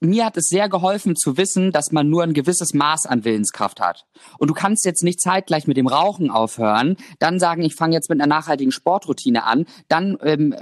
Mir 0.05 0.25
hat 0.25 0.37
es 0.37 0.47
sehr 0.47 0.69
geholfen 0.69 1.15
zu 1.15 1.37
wissen, 1.37 1.71
dass 1.71 1.91
man 1.91 2.09
nur 2.09 2.23
ein 2.23 2.33
gewisses 2.33 2.73
Maß 2.73 3.05
an 3.05 3.25
Willenskraft 3.25 3.79
hat. 3.79 4.05
Und 4.37 4.49
du 4.49 4.53
kannst 4.53 4.85
jetzt 4.85 5.03
nicht 5.03 5.21
zeitgleich 5.21 5.67
mit 5.67 5.77
dem 5.77 5.87
Rauchen 5.87 6.29
aufhören, 6.29 6.97
dann 7.19 7.39
sagen, 7.39 7.63
ich 7.63 7.75
fange 7.75 7.95
jetzt 7.95 8.09
mit 8.09 8.19
einer 8.19 8.27
nachhaltigen 8.27 8.71
Sportroutine 8.71 9.43
an, 9.43 9.65
dann 9.87 10.17
ähm, 10.21 10.55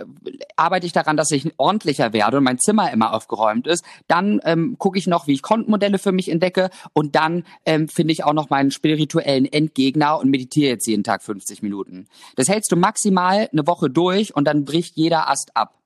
arbeite 0.55 0.85
ich 0.85 0.93
daran, 0.93 1.17
dass 1.17 1.31
ich 1.31 1.51
ordentlicher 1.57 2.13
werde 2.13 2.37
und 2.37 2.43
mein 2.43 2.59
Zimmer 2.59 2.91
immer 2.91 3.13
aufgeräumt 3.13 3.67
ist, 3.67 3.83
dann 4.07 4.39
ähm, 4.43 4.77
gucke 4.77 4.97
ich 4.97 5.07
noch, 5.07 5.27
wie 5.27 5.33
ich 5.33 5.41
Kontenmodelle 5.41 5.99
für 5.99 6.11
mich 6.11 6.29
entdecke 6.29 6.69
und 6.93 7.15
dann 7.15 7.43
ähm, 7.65 7.87
finde 7.87 8.13
ich 8.13 8.23
auch 8.23 8.33
noch 8.33 8.49
meinen 8.49 8.71
spirituellen 8.71 9.45
Endgegner 9.45 10.19
und 10.19 10.29
meditiere 10.29 10.71
jetzt 10.71 10.87
jeden 10.87 11.03
Tag 11.03 11.23
50 11.23 11.61
Minuten. 11.61 12.07
Das 12.35 12.47
hältst 12.47 12.71
du 12.71 12.75
maximal 12.75 13.49
eine 13.51 13.67
Woche 13.67 13.89
durch 13.89 14.35
und 14.35 14.45
dann 14.45 14.65
bricht 14.65 14.95
jeder 14.95 15.29
Ast 15.29 15.51
ab. 15.55 15.79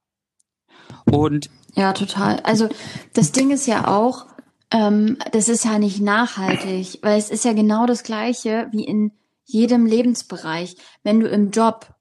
Und 1.06 1.50
ja, 1.78 1.94
total. 1.94 2.40
Also 2.40 2.70
das 3.14 3.32
Ding 3.32 3.52
ist 3.52 3.68
ja 3.68 3.88
auch, 3.88 4.26
ähm, 4.72 5.18
das 5.32 5.48
ist 5.48 5.64
ja 5.64 5.78
nicht 5.78 6.02
nachhaltig, 6.02 7.00
weil 7.04 7.20
es 7.20 7.30
ist 7.30 7.46
ja 7.46 7.54
genau 7.54 7.86
das 7.86 8.02
gleiche 8.02 8.68
wie 8.72 8.84
in 8.84 9.12
jedem 9.46 9.86
Lebensbereich. 9.86 10.76
Wenn 11.04 11.20
du 11.20 11.28
im 11.28 11.52
Job 11.52 11.94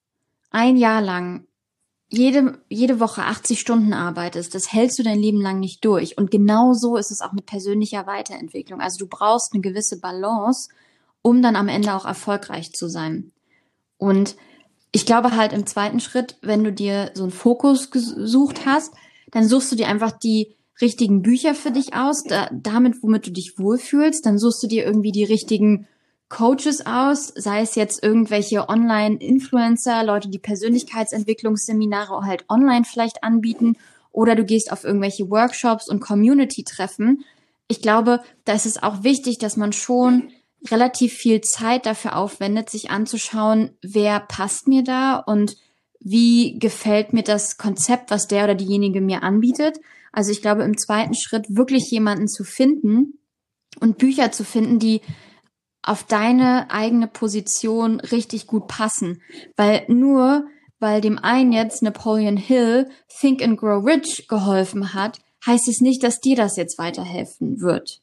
ein 0.50 0.78
Jahr 0.78 1.02
lang 1.02 1.47
jede, 2.09 2.59
jede 2.71 3.00
Woche 3.00 3.25
80 3.25 3.61
Stunden 3.61 3.92
arbeitest, 3.92 4.54
das 4.54 4.73
hältst 4.73 4.99
du 4.99 5.02
dein 5.02 5.18
Leben 5.18 5.42
lang 5.42 5.61
nicht 5.61 5.85
durch. 5.85 6.16
Und 6.16 6.30
genau 6.30 6.73
so 6.73 6.97
ist 6.97 7.11
es 7.11 7.21
auch 7.21 7.33
mit 7.33 7.45
persönlicher 7.45 8.06
Weiterentwicklung. 8.06 8.80
Also 8.80 8.99
du 8.99 9.06
brauchst 9.06 9.52
eine 9.52 9.61
gewisse 9.61 10.00
Balance, 10.00 10.71
um 11.21 11.42
dann 11.42 11.54
am 11.54 11.68
Ende 11.68 11.92
auch 11.92 12.06
erfolgreich 12.06 12.73
zu 12.73 12.88
sein. 12.88 13.30
Und 13.99 14.37
ich 14.90 15.04
glaube 15.04 15.37
halt 15.37 15.52
im 15.52 15.66
zweiten 15.66 16.00
Schritt, 16.00 16.38
wenn 16.40 16.64
du 16.64 16.73
dir 16.73 17.11
so 17.12 17.25
einen 17.25 17.33
Fokus 17.33 17.90
gesucht 17.90 18.64
hast, 18.64 18.95
dann 19.37 19.47
suchst 19.47 19.71
du 19.71 19.76
dir 19.76 19.88
einfach 19.88 20.12
die 20.12 20.57
richtigen 20.81 21.21
Bücher 21.21 21.55
für 21.55 21.71
dich 21.71 21.93
aus, 21.93 22.25
da, 22.25 22.49
damit, 22.55 23.02
womit 23.02 23.26
du 23.26 23.31
dich 23.31 23.59
wohlfühlst. 23.59 24.25
Dann 24.25 24.38
suchst 24.38 24.62
du 24.62 24.66
dir 24.66 24.87
irgendwie 24.87 25.12
die 25.12 25.25
richtigen 25.25 25.87
Coaches 26.31 26.87
aus, 26.87 27.35
sei 27.37 27.61
es 27.61 27.75
jetzt 27.75 28.02
irgendwelche 28.02 28.71
Online-Influencer, 28.71 30.05
Leute, 30.05 30.31
die 30.31 30.38
Persönlichkeitsentwicklungsseminare 30.38 32.25
halt 32.25 32.47
online 32.49 32.87
vielleicht 32.87 33.23
anbieten, 33.23 33.76
oder 34.11 34.37
du 34.37 34.45
gehst 34.47 34.73
auf 34.73 34.85
irgendwelche 34.85 35.28
Workshops 35.28 35.90
und 35.90 36.00
Community-Treffen. 36.00 37.23
Ich 37.69 37.83
glaube, 37.83 38.23
da 38.47 38.55
ist 38.55 38.64
es 38.64 38.83
auch 38.83 39.02
wichtig, 39.02 39.37
dass 39.37 39.59
man 39.59 39.75
schon 39.75 40.31
relativ 40.71 41.12
viel 41.12 41.43
Zeit 41.43 41.85
dafür 41.85 42.16
aufwendet, 42.16 42.71
sich 42.71 42.90
anzuschauen, 42.90 43.73
wer 43.83 44.19
passt 44.19 44.66
mir 44.66 44.83
da 44.83 45.16
und 45.19 45.59
wie 46.00 46.59
gefällt 46.59 47.12
mir 47.12 47.23
das 47.23 47.57
Konzept, 47.59 48.11
was 48.11 48.29
der 48.29 48.45
oder 48.45 48.55
diejenige 48.55 49.00
mir 49.00 49.23
anbietet. 49.23 49.79
Also 50.12 50.31
ich 50.31 50.43
glaube, 50.43 50.62
im 50.62 50.79
zweiten 50.79 51.15
Schritt 51.15 51.47
wirklich 51.49 51.91
jemanden 51.91 52.29
zu 52.29 52.45
finden 52.45 53.19
und 53.81 53.99
Bücher 53.99 54.33
zu 54.33 54.45
finden, 54.45 54.79
die 54.79 55.00
auf 55.83 56.05
deine 56.05 56.71
eigene 56.71 57.07
Position 57.07 58.00
richtig 58.00 58.47
gut 58.47 58.67
passen. 58.67 59.23
Weil 59.57 59.85
nur 59.88 60.47
weil 60.79 61.00
dem 61.00 61.19
einen 61.19 61.53
jetzt 61.53 61.83
Napoleon 61.83 62.37
Hill 62.37 62.91
Think 63.21 63.43
and 63.43 63.59
Grow 63.59 63.85
Rich 63.85 64.29
geholfen 64.29 64.95
hat, 64.95 65.19
heißt 65.47 65.69
es 65.69 65.81
nicht, 65.81 66.03
dass 66.03 66.21
dir 66.21 66.37
das 66.37 66.57
jetzt 66.57 66.79
weiterhelfen 66.79 67.61
wird. 67.61 68.03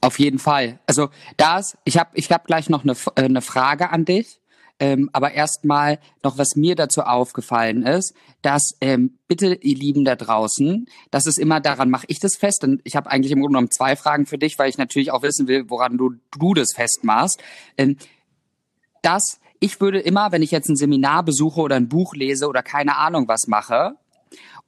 Auf 0.00 0.18
jeden 0.18 0.38
Fall. 0.38 0.78
Also 0.86 1.10
das, 1.36 1.76
ich 1.84 1.98
habe 1.98 2.10
ich 2.14 2.30
hab 2.30 2.46
gleich 2.46 2.70
noch 2.70 2.84
eine, 2.84 2.92
äh, 3.16 3.22
eine 3.22 3.42
Frage 3.42 3.90
an 3.90 4.04
dich. 4.04 4.40
Ähm, 4.80 5.10
aber 5.12 5.32
erstmal 5.32 5.98
noch, 6.24 6.38
was 6.38 6.56
mir 6.56 6.74
dazu 6.74 7.02
aufgefallen 7.02 7.84
ist, 7.84 8.14
dass 8.42 8.72
ähm, 8.80 9.18
bitte, 9.28 9.54
ihr 9.60 9.76
Lieben 9.76 10.04
da 10.04 10.16
draußen, 10.16 10.86
das 11.10 11.26
ist 11.26 11.38
immer, 11.38 11.60
daran 11.60 11.90
mache 11.90 12.06
ich 12.08 12.18
das 12.18 12.36
fest. 12.36 12.64
Und 12.64 12.80
ich 12.84 12.96
habe 12.96 13.10
eigentlich 13.10 13.30
im 13.30 13.40
Grunde 13.40 13.52
genommen 13.52 13.70
zwei 13.70 13.94
Fragen 13.94 14.26
für 14.26 14.38
dich, 14.38 14.58
weil 14.58 14.70
ich 14.70 14.78
natürlich 14.78 15.12
auch 15.12 15.22
wissen 15.22 15.46
will, 15.46 15.68
woran 15.68 15.98
du, 15.98 16.14
du 16.38 16.54
das 16.54 16.72
festmachst. 16.74 17.38
Ähm, 17.76 17.96
dass 19.02 19.38
ich 19.60 19.80
würde 19.80 20.00
immer, 20.00 20.32
wenn 20.32 20.42
ich 20.42 20.50
jetzt 20.50 20.68
ein 20.70 20.76
Seminar 20.76 21.22
besuche 21.22 21.60
oder 21.60 21.76
ein 21.76 21.88
Buch 21.88 22.14
lese 22.14 22.48
oder 22.48 22.62
keine 22.62 22.96
Ahnung 22.96 23.28
was 23.28 23.46
mache, 23.46 23.96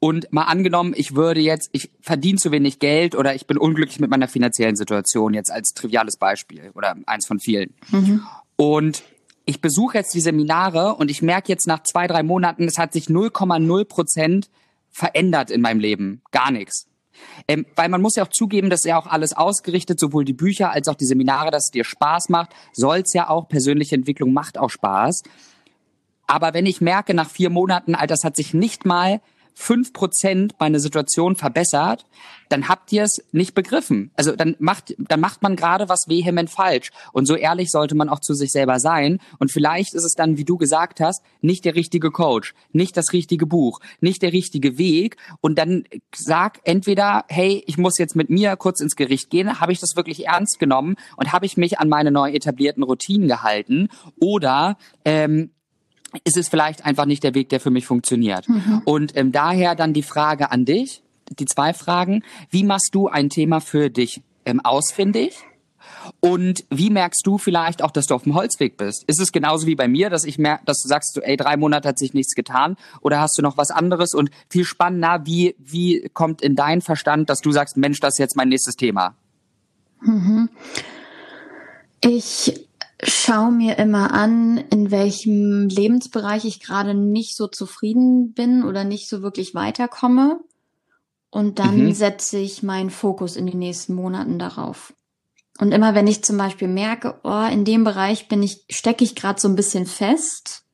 und 0.04 0.32
mal 0.32 0.46
angenommen, 0.46 0.94
ich 0.96 1.14
würde 1.14 1.40
jetzt, 1.40 1.70
ich 1.70 1.88
verdiene 2.00 2.36
zu 2.36 2.50
wenig 2.50 2.80
Geld 2.80 3.14
oder 3.14 3.36
ich 3.36 3.46
bin 3.46 3.56
unglücklich 3.56 4.00
mit 4.00 4.10
meiner 4.10 4.26
finanziellen 4.26 4.74
Situation, 4.74 5.32
jetzt 5.32 5.52
als 5.52 5.74
triviales 5.74 6.16
Beispiel 6.16 6.72
oder 6.74 6.96
eins 7.06 7.24
von 7.24 7.38
vielen. 7.38 7.72
Mhm. 7.92 8.26
Und 8.56 9.04
ich 9.52 9.60
besuche 9.60 9.98
jetzt 9.98 10.14
die 10.14 10.22
Seminare 10.22 10.94
und 10.94 11.10
ich 11.10 11.20
merke 11.20 11.50
jetzt 11.50 11.66
nach 11.66 11.82
zwei, 11.82 12.06
drei 12.06 12.22
Monaten, 12.22 12.64
es 12.64 12.78
hat 12.78 12.94
sich 12.94 13.08
0,0 13.08 13.84
Prozent 13.84 14.48
verändert 14.90 15.50
in 15.50 15.60
meinem 15.60 15.78
Leben. 15.78 16.22
Gar 16.30 16.52
nichts. 16.52 16.86
Ähm, 17.46 17.66
weil 17.76 17.90
man 17.90 18.00
muss 18.00 18.16
ja 18.16 18.24
auch 18.24 18.30
zugeben, 18.30 18.70
dass 18.70 18.84
ja 18.84 18.98
auch 18.98 19.06
alles 19.06 19.34
ausgerichtet, 19.34 20.00
sowohl 20.00 20.24
die 20.24 20.32
Bücher 20.32 20.70
als 20.70 20.88
auch 20.88 20.94
die 20.94 21.04
Seminare, 21.04 21.50
dass 21.50 21.64
es 21.64 21.70
dir 21.70 21.84
Spaß 21.84 22.30
macht, 22.30 22.52
soll's 22.72 23.12
ja 23.12 23.28
auch. 23.28 23.46
Persönliche 23.46 23.94
Entwicklung 23.94 24.32
macht 24.32 24.56
auch 24.56 24.70
Spaß. 24.70 25.22
Aber 26.26 26.54
wenn 26.54 26.64
ich 26.64 26.80
merke, 26.80 27.12
nach 27.12 27.28
vier 27.28 27.50
Monaten, 27.50 27.94
Alter, 27.94 28.14
das 28.14 28.24
hat 28.24 28.36
sich 28.36 28.54
nicht 28.54 28.86
mal 28.86 29.20
fünf 29.54 29.92
Prozent 29.92 30.54
meine 30.58 30.80
Situation 30.80 31.36
verbessert, 31.36 32.06
dann 32.48 32.68
habt 32.68 32.92
ihr 32.92 33.04
es 33.04 33.24
nicht 33.32 33.54
begriffen. 33.54 34.10
Also 34.14 34.36
dann 34.36 34.56
macht, 34.58 34.94
dann 34.98 35.20
macht 35.20 35.42
man 35.42 35.56
gerade 35.56 35.88
was 35.88 36.06
vehement 36.08 36.50
falsch. 36.50 36.90
Und 37.12 37.26
so 37.26 37.34
ehrlich 37.34 37.70
sollte 37.70 37.94
man 37.94 38.08
auch 38.08 38.20
zu 38.20 38.34
sich 38.34 38.50
selber 38.50 38.78
sein. 38.78 39.20
Und 39.38 39.50
vielleicht 39.50 39.94
ist 39.94 40.04
es 40.04 40.12
dann, 40.12 40.36
wie 40.36 40.44
du 40.44 40.58
gesagt 40.58 41.00
hast, 41.00 41.22
nicht 41.40 41.64
der 41.64 41.74
richtige 41.74 42.10
Coach, 42.10 42.54
nicht 42.72 42.96
das 42.96 43.12
richtige 43.12 43.46
Buch, 43.46 43.80
nicht 44.00 44.22
der 44.22 44.32
richtige 44.32 44.76
Weg. 44.78 45.16
Und 45.40 45.58
dann 45.58 45.84
sag 46.14 46.60
entweder, 46.64 47.24
hey, 47.28 47.62
ich 47.66 47.78
muss 47.78 47.98
jetzt 47.98 48.16
mit 48.16 48.28
mir 48.30 48.56
kurz 48.56 48.80
ins 48.80 48.96
Gericht 48.96 49.30
gehen, 49.30 49.60
habe 49.60 49.72
ich 49.72 49.80
das 49.80 49.96
wirklich 49.96 50.26
ernst 50.26 50.58
genommen 50.58 50.96
und 51.16 51.32
habe 51.32 51.46
ich 51.46 51.56
mich 51.56 51.78
an 51.78 51.88
meine 51.88 52.10
neu 52.10 52.30
etablierten 52.32 52.82
Routinen 52.82 53.28
gehalten? 53.28 53.88
Oder 54.20 54.76
ähm, 55.04 55.50
ist 56.24 56.36
es 56.36 56.48
vielleicht 56.48 56.84
einfach 56.84 57.06
nicht 57.06 57.22
der 57.22 57.34
Weg, 57.34 57.48
der 57.48 57.60
für 57.60 57.70
mich 57.70 57.86
funktioniert. 57.86 58.48
Mhm. 58.48 58.82
Und 58.84 59.16
ähm, 59.16 59.32
daher 59.32 59.74
dann 59.74 59.92
die 59.92 60.02
Frage 60.02 60.50
an 60.50 60.64
dich, 60.64 61.02
die 61.38 61.46
zwei 61.46 61.72
Fragen. 61.72 62.22
Wie 62.50 62.64
machst 62.64 62.94
du 62.94 63.08
ein 63.08 63.30
Thema 63.30 63.60
für 63.60 63.90
dich 63.90 64.22
ähm, 64.44 64.60
ausfindig? 64.60 65.36
Und 66.20 66.64
wie 66.70 66.90
merkst 66.90 67.22
du 67.24 67.38
vielleicht 67.38 67.82
auch, 67.82 67.90
dass 67.90 68.06
du 68.06 68.14
auf 68.14 68.24
dem 68.24 68.34
Holzweg 68.34 68.76
bist? 68.76 69.04
Ist 69.06 69.20
es 69.20 69.32
genauso 69.32 69.66
wie 69.66 69.74
bei 69.74 69.88
mir, 69.88 70.10
dass 70.10 70.24
ich 70.24 70.38
merke, 70.38 70.64
dass 70.64 70.80
du 70.82 70.88
sagst, 70.88 71.18
ey, 71.22 71.36
drei 71.36 71.56
Monate 71.56 71.88
hat 71.88 71.98
sich 71.98 72.14
nichts 72.14 72.34
getan? 72.34 72.76
Oder 73.00 73.20
hast 73.20 73.36
du 73.38 73.42
noch 73.42 73.56
was 73.56 73.70
anderes? 73.70 74.14
Und 74.14 74.30
viel 74.48 74.64
spannender, 74.64 75.22
wie, 75.24 75.54
wie 75.58 76.08
kommt 76.12 76.42
in 76.42 76.56
dein 76.56 76.80
Verstand, 76.80 77.30
dass 77.30 77.40
du 77.40 77.52
sagst, 77.52 77.76
Mensch, 77.76 78.00
das 78.00 78.14
ist 78.14 78.18
jetzt 78.18 78.36
mein 78.36 78.48
nächstes 78.48 78.76
Thema? 78.76 79.14
Mhm. 80.00 80.48
Ich 82.00 82.66
schaue 83.02 83.50
mir 83.50 83.78
immer 83.78 84.12
an, 84.12 84.58
in 84.70 84.90
welchem 84.90 85.68
Lebensbereich 85.68 86.44
ich 86.44 86.60
gerade 86.60 86.94
nicht 86.94 87.36
so 87.36 87.48
zufrieden 87.48 88.32
bin 88.32 88.62
oder 88.64 88.84
nicht 88.84 89.08
so 89.08 89.22
wirklich 89.22 89.54
weiterkomme. 89.54 90.40
Und 91.30 91.58
dann 91.58 91.86
mhm. 91.86 91.92
setze 91.94 92.38
ich 92.38 92.62
meinen 92.62 92.90
Fokus 92.90 93.36
in 93.36 93.46
den 93.46 93.58
nächsten 93.58 93.94
Monaten 93.94 94.38
darauf. 94.38 94.92
Und 95.58 95.72
immer 95.72 95.94
wenn 95.94 96.06
ich 96.06 96.22
zum 96.22 96.36
Beispiel 96.36 96.68
merke, 96.68 97.18
oh, 97.24 97.46
in 97.50 97.64
dem 97.64 97.84
Bereich 97.84 98.28
bin 98.28 98.42
ich, 98.42 98.64
stecke 98.70 99.04
ich 99.04 99.14
gerade 99.14 99.40
so 99.40 99.48
ein 99.48 99.56
bisschen 99.56 99.86
fest. 99.86 100.64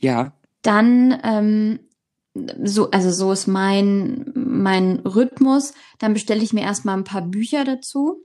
Ja. 0.00 0.32
Dann, 0.62 1.18
ähm, 1.22 1.80
so, 2.64 2.90
also 2.90 3.10
so 3.10 3.32
ist 3.32 3.46
mein, 3.46 4.32
mein 4.34 5.00
Rhythmus. 5.00 5.74
Dann 5.98 6.14
bestelle 6.14 6.42
ich 6.42 6.52
mir 6.52 6.62
erstmal 6.62 6.96
ein 6.96 7.04
paar 7.04 7.22
Bücher 7.22 7.64
dazu, 7.64 8.24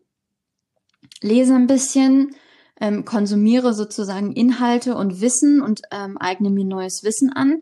lese 1.22 1.56
ein 1.56 1.68
bisschen, 1.68 2.36
ähm, 2.80 3.06
konsumiere 3.06 3.74
sozusagen 3.74 4.34
Inhalte 4.34 4.96
und 4.96 5.22
Wissen 5.22 5.62
und 5.62 5.82
ähm, 5.92 6.18
eigne 6.20 6.50
mir 6.50 6.66
neues 6.66 7.04
Wissen 7.04 7.32
an. 7.32 7.62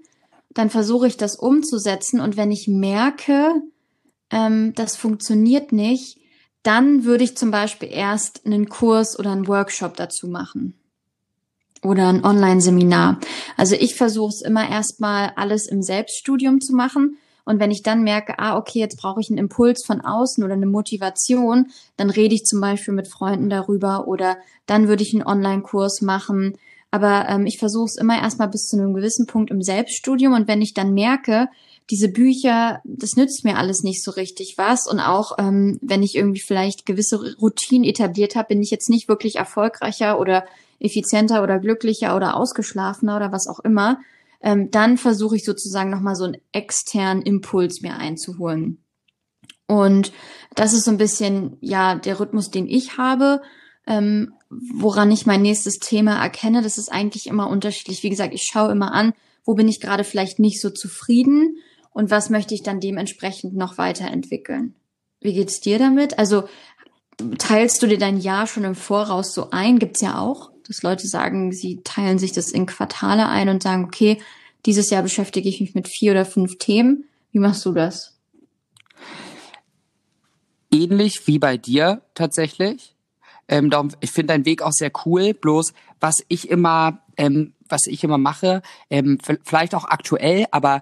Dann 0.50 0.70
versuche 0.70 1.08
ich 1.08 1.18
das 1.18 1.36
umzusetzen 1.36 2.20
und 2.20 2.38
wenn 2.38 2.52
ich 2.52 2.68
merke, 2.68 3.62
ähm, 4.30 4.74
das 4.76 4.96
funktioniert 4.96 5.72
nicht, 5.72 6.18
dann 6.64 7.04
würde 7.06 7.24
ich 7.24 7.38
zum 7.38 7.52
Beispiel 7.52 7.90
erst 7.92 8.46
einen 8.46 8.68
Kurs 8.68 9.20
oder 9.20 9.32
einen 9.32 9.48
Workshop 9.48 9.96
dazu 9.96 10.28
machen 10.28 10.74
oder 11.84 12.10
ein 12.10 12.26
Online-Seminar. 12.26 13.20
Also 13.58 13.76
ich 13.76 13.96
versuche 13.96 14.30
es 14.30 14.42
immer 14.42 14.68
erstmal 14.68 15.32
alles 15.36 15.68
im 15.68 15.84
Selbststudium 15.84 16.60
zu 16.62 16.74
machen 16.74 17.18
Und 17.46 17.60
wenn 17.60 17.72
ich 17.72 17.84
dann 17.84 18.04
merke, 18.04 18.40
ah, 18.40 18.58
okay, 18.58 18.80
jetzt 18.80 18.98
brauche 18.98 19.22
ich 19.22 19.30
einen 19.30 19.38
Impuls 19.38 19.86
von 19.86 20.02
außen 20.02 20.44
oder 20.44 20.54
eine 20.54 20.66
Motivation, 20.66 21.68
dann 21.96 22.10
rede 22.10 22.36
ich 22.36 22.44
zum 22.44 22.60
Beispiel 22.60 22.94
mit 22.94 23.08
Freunden 23.08 23.50
darüber 23.50 24.08
oder 24.08 24.38
dann 24.66 24.88
würde 24.88 25.04
ich 25.04 25.14
einen 25.14 25.26
Online-Kurs 25.26 26.02
machen. 26.02 26.58
Aber 26.92 27.28
ähm, 27.30 27.46
ich 27.46 27.60
versuche 27.60 27.86
es 27.86 27.98
immer 27.98 28.18
erstmal 28.20 28.48
bis 28.48 28.68
zu 28.68 28.78
einem 28.78 28.94
gewissen 28.94 29.28
Punkt 29.28 29.52
im 29.52 29.62
Selbststudium. 29.62 30.34
Und 30.34 30.48
wenn 30.48 30.62
ich 30.62 30.74
dann 30.74 30.94
merke, 30.94 31.48
diese 31.90 32.10
Bücher, 32.10 32.82
das 32.84 33.16
nützt 33.16 33.44
mir 33.44 33.58
alles 33.58 33.84
nicht 33.84 34.04
so 34.04 34.12
richtig 34.12 34.56
was. 34.58 34.88
Und 34.88 35.00
auch 35.00 35.38
ähm, 35.38 35.78
wenn 35.82 36.04
ich 36.04 36.16
irgendwie 36.16 36.42
vielleicht 36.42 36.86
gewisse 36.86 37.36
Routinen 37.36 37.88
etabliert 37.88 38.36
habe, 38.36 38.50
bin 38.50 38.62
ich 38.62 38.72
jetzt 38.72 38.90
nicht 38.90 39.08
wirklich 39.08 39.36
erfolgreicher 39.36 40.20
oder 40.20 40.46
effizienter 40.80 41.44
oder 41.44 41.60
glücklicher 41.60 42.16
oder 42.16 42.36
ausgeschlafener 42.36 43.16
oder 43.18 43.32
was 43.32 43.48
auch 43.48 43.60
immer. 43.60 44.00
Ähm, 44.46 44.70
dann 44.70 44.98
versuche 44.98 45.36
ich 45.36 45.44
sozusagen 45.44 45.90
nochmal 45.90 46.16
so 46.16 46.24
einen 46.24 46.38
externen 46.52 47.24
Impuls 47.24 47.82
mir 47.82 47.98
einzuholen. 47.98 48.78
Und 49.66 50.14
das 50.54 50.74
ist 50.74 50.86
so 50.86 50.92
ein 50.92 51.00
bisschen, 51.00 51.58
ja, 51.62 51.96
der 51.96 52.20
Rhythmus, 52.20 52.52
den 52.52 52.68
ich 52.68 53.00
habe. 53.00 53.42
Ähm, 53.88 54.34
woran 54.50 55.12
ich 55.12 55.26
mein 55.26 55.42
nächstes 55.42 55.80
Thema 55.80 56.22
erkenne, 56.22 56.62
das 56.62 56.78
ist 56.78 56.92
eigentlich 56.92 57.26
immer 57.26 57.50
unterschiedlich. 57.50 58.04
Wie 58.04 58.10
gesagt, 58.10 58.36
ich 58.36 58.44
schaue 58.44 58.72
immer 58.72 58.94
an, 58.94 59.14
wo 59.44 59.56
bin 59.56 59.68
ich 59.68 59.82
gerade 59.82 60.04
vielleicht 60.04 60.38
nicht 60.38 60.62
so 60.62 60.70
zufrieden 60.70 61.58
und 61.90 62.12
was 62.12 62.30
möchte 62.30 62.54
ich 62.54 62.62
dann 62.62 62.80
dementsprechend 62.80 63.56
noch 63.56 63.80
weiterentwickeln. 63.80 64.76
Wie 65.22 65.34
geht's 65.34 65.60
dir 65.60 65.80
damit? 65.80 66.20
Also 66.20 66.44
teilst 67.40 67.82
du 67.82 67.88
dir 67.88 67.98
dein 67.98 68.20
Jahr 68.20 68.46
schon 68.46 68.64
im 68.64 68.76
Voraus 68.76 69.34
so 69.34 69.50
ein? 69.50 69.80
Gibt's 69.80 70.02
ja 70.02 70.20
auch, 70.20 70.52
dass 70.68 70.84
Leute 70.84 71.08
sagen, 71.08 71.52
sie 71.52 71.82
teilen 71.84 72.20
sich 72.20 72.32
das 72.32 72.52
in 72.52 72.66
Quartale 72.66 73.28
ein 73.28 73.50
und 73.50 73.64
sagen, 73.64 73.86
okay, 73.86 74.22
dieses 74.66 74.90
Jahr 74.90 75.04
beschäftige 75.04 75.48
ich 75.48 75.62
mich 75.62 75.76
mit 75.76 75.88
vier 75.88 76.12
oder 76.12 76.26
fünf 76.26 76.58
Themen. 76.58 77.06
Wie 77.32 77.40
machst 77.40 77.66
du 77.66 77.74
das? 77.74 78.18
Ähnlich 80.72 81.22
wie 81.26 81.40
bei 81.40 81.58
dir 81.58 82.02
tatsächlich. 82.16 82.96
Ähm, 83.48 83.70
darum, 83.70 83.92
ich 84.00 84.12
finde 84.12 84.34
deinen 84.34 84.46
Weg 84.46 84.62
auch 84.62 84.72
sehr 84.72 84.92
cool. 85.06 85.34
Bloß, 85.34 85.74
was 86.00 86.16
ich 86.28 86.50
immer, 86.50 87.04
ähm, 87.18 87.54
was 87.70 87.86
ich 87.86 88.04
immer 88.04 88.18
mache, 88.18 88.62
ähm, 88.90 89.20
vielleicht 89.44 89.76
auch 89.76 89.86
aktuell, 89.86 90.46
aber 90.52 90.82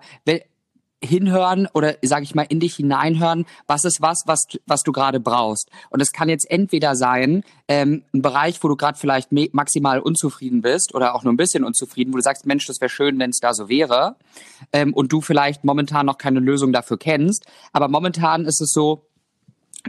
hinhören 1.04 1.68
oder 1.74 1.96
sage 2.02 2.24
ich 2.24 2.36
mal 2.36 2.46
in 2.48 2.60
dich 2.60 2.76
hineinhören, 2.76 3.46
was 3.68 3.84
ist 3.84 4.02
was, 4.02 4.24
was 4.26 4.48
was 4.66 4.84
du 4.84 4.92
gerade 4.92 5.20
brauchst. 5.20 5.70
Und 5.90 6.02
es 6.02 6.12
kann 6.12 6.30
jetzt 6.30 6.50
entweder 6.50 6.96
sein 6.96 7.44
ähm, 7.68 8.04
ein 8.14 8.22
Bereich, 8.22 8.64
wo 8.64 8.68
du 8.68 8.76
gerade 8.76 8.98
vielleicht 8.98 9.32
maximal 9.54 10.00
unzufrieden 10.00 10.62
bist 10.62 10.96
oder 10.96 11.16
auch 11.16 11.24
nur 11.24 11.34
ein 11.34 11.38
bisschen 11.38 11.64
unzufrieden, 11.64 12.14
wo 12.14 12.18
du 12.18 12.24
sagst, 12.24 12.46
Mensch, 12.46 12.66
das 12.68 12.80
wäre 12.82 12.90
schön, 12.90 13.20
wenn 13.20 13.32
es 13.32 13.40
da 13.40 13.54
so 13.54 13.70
wäre, 13.70 14.16
ähm, 14.72 14.94
und 14.94 15.12
du 15.12 15.22
vielleicht 15.22 15.64
momentan 15.64 16.06
noch 16.06 16.18
keine 16.18 16.40
Lösung 16.40 16.72
dafür 16.72 16.98
kennst. 16.98 17.46
Aber 17.72 17.88
momentan 17.88 18.46
ist 18.46 18.62
es 18.62 18.72
so, 18.72 19.08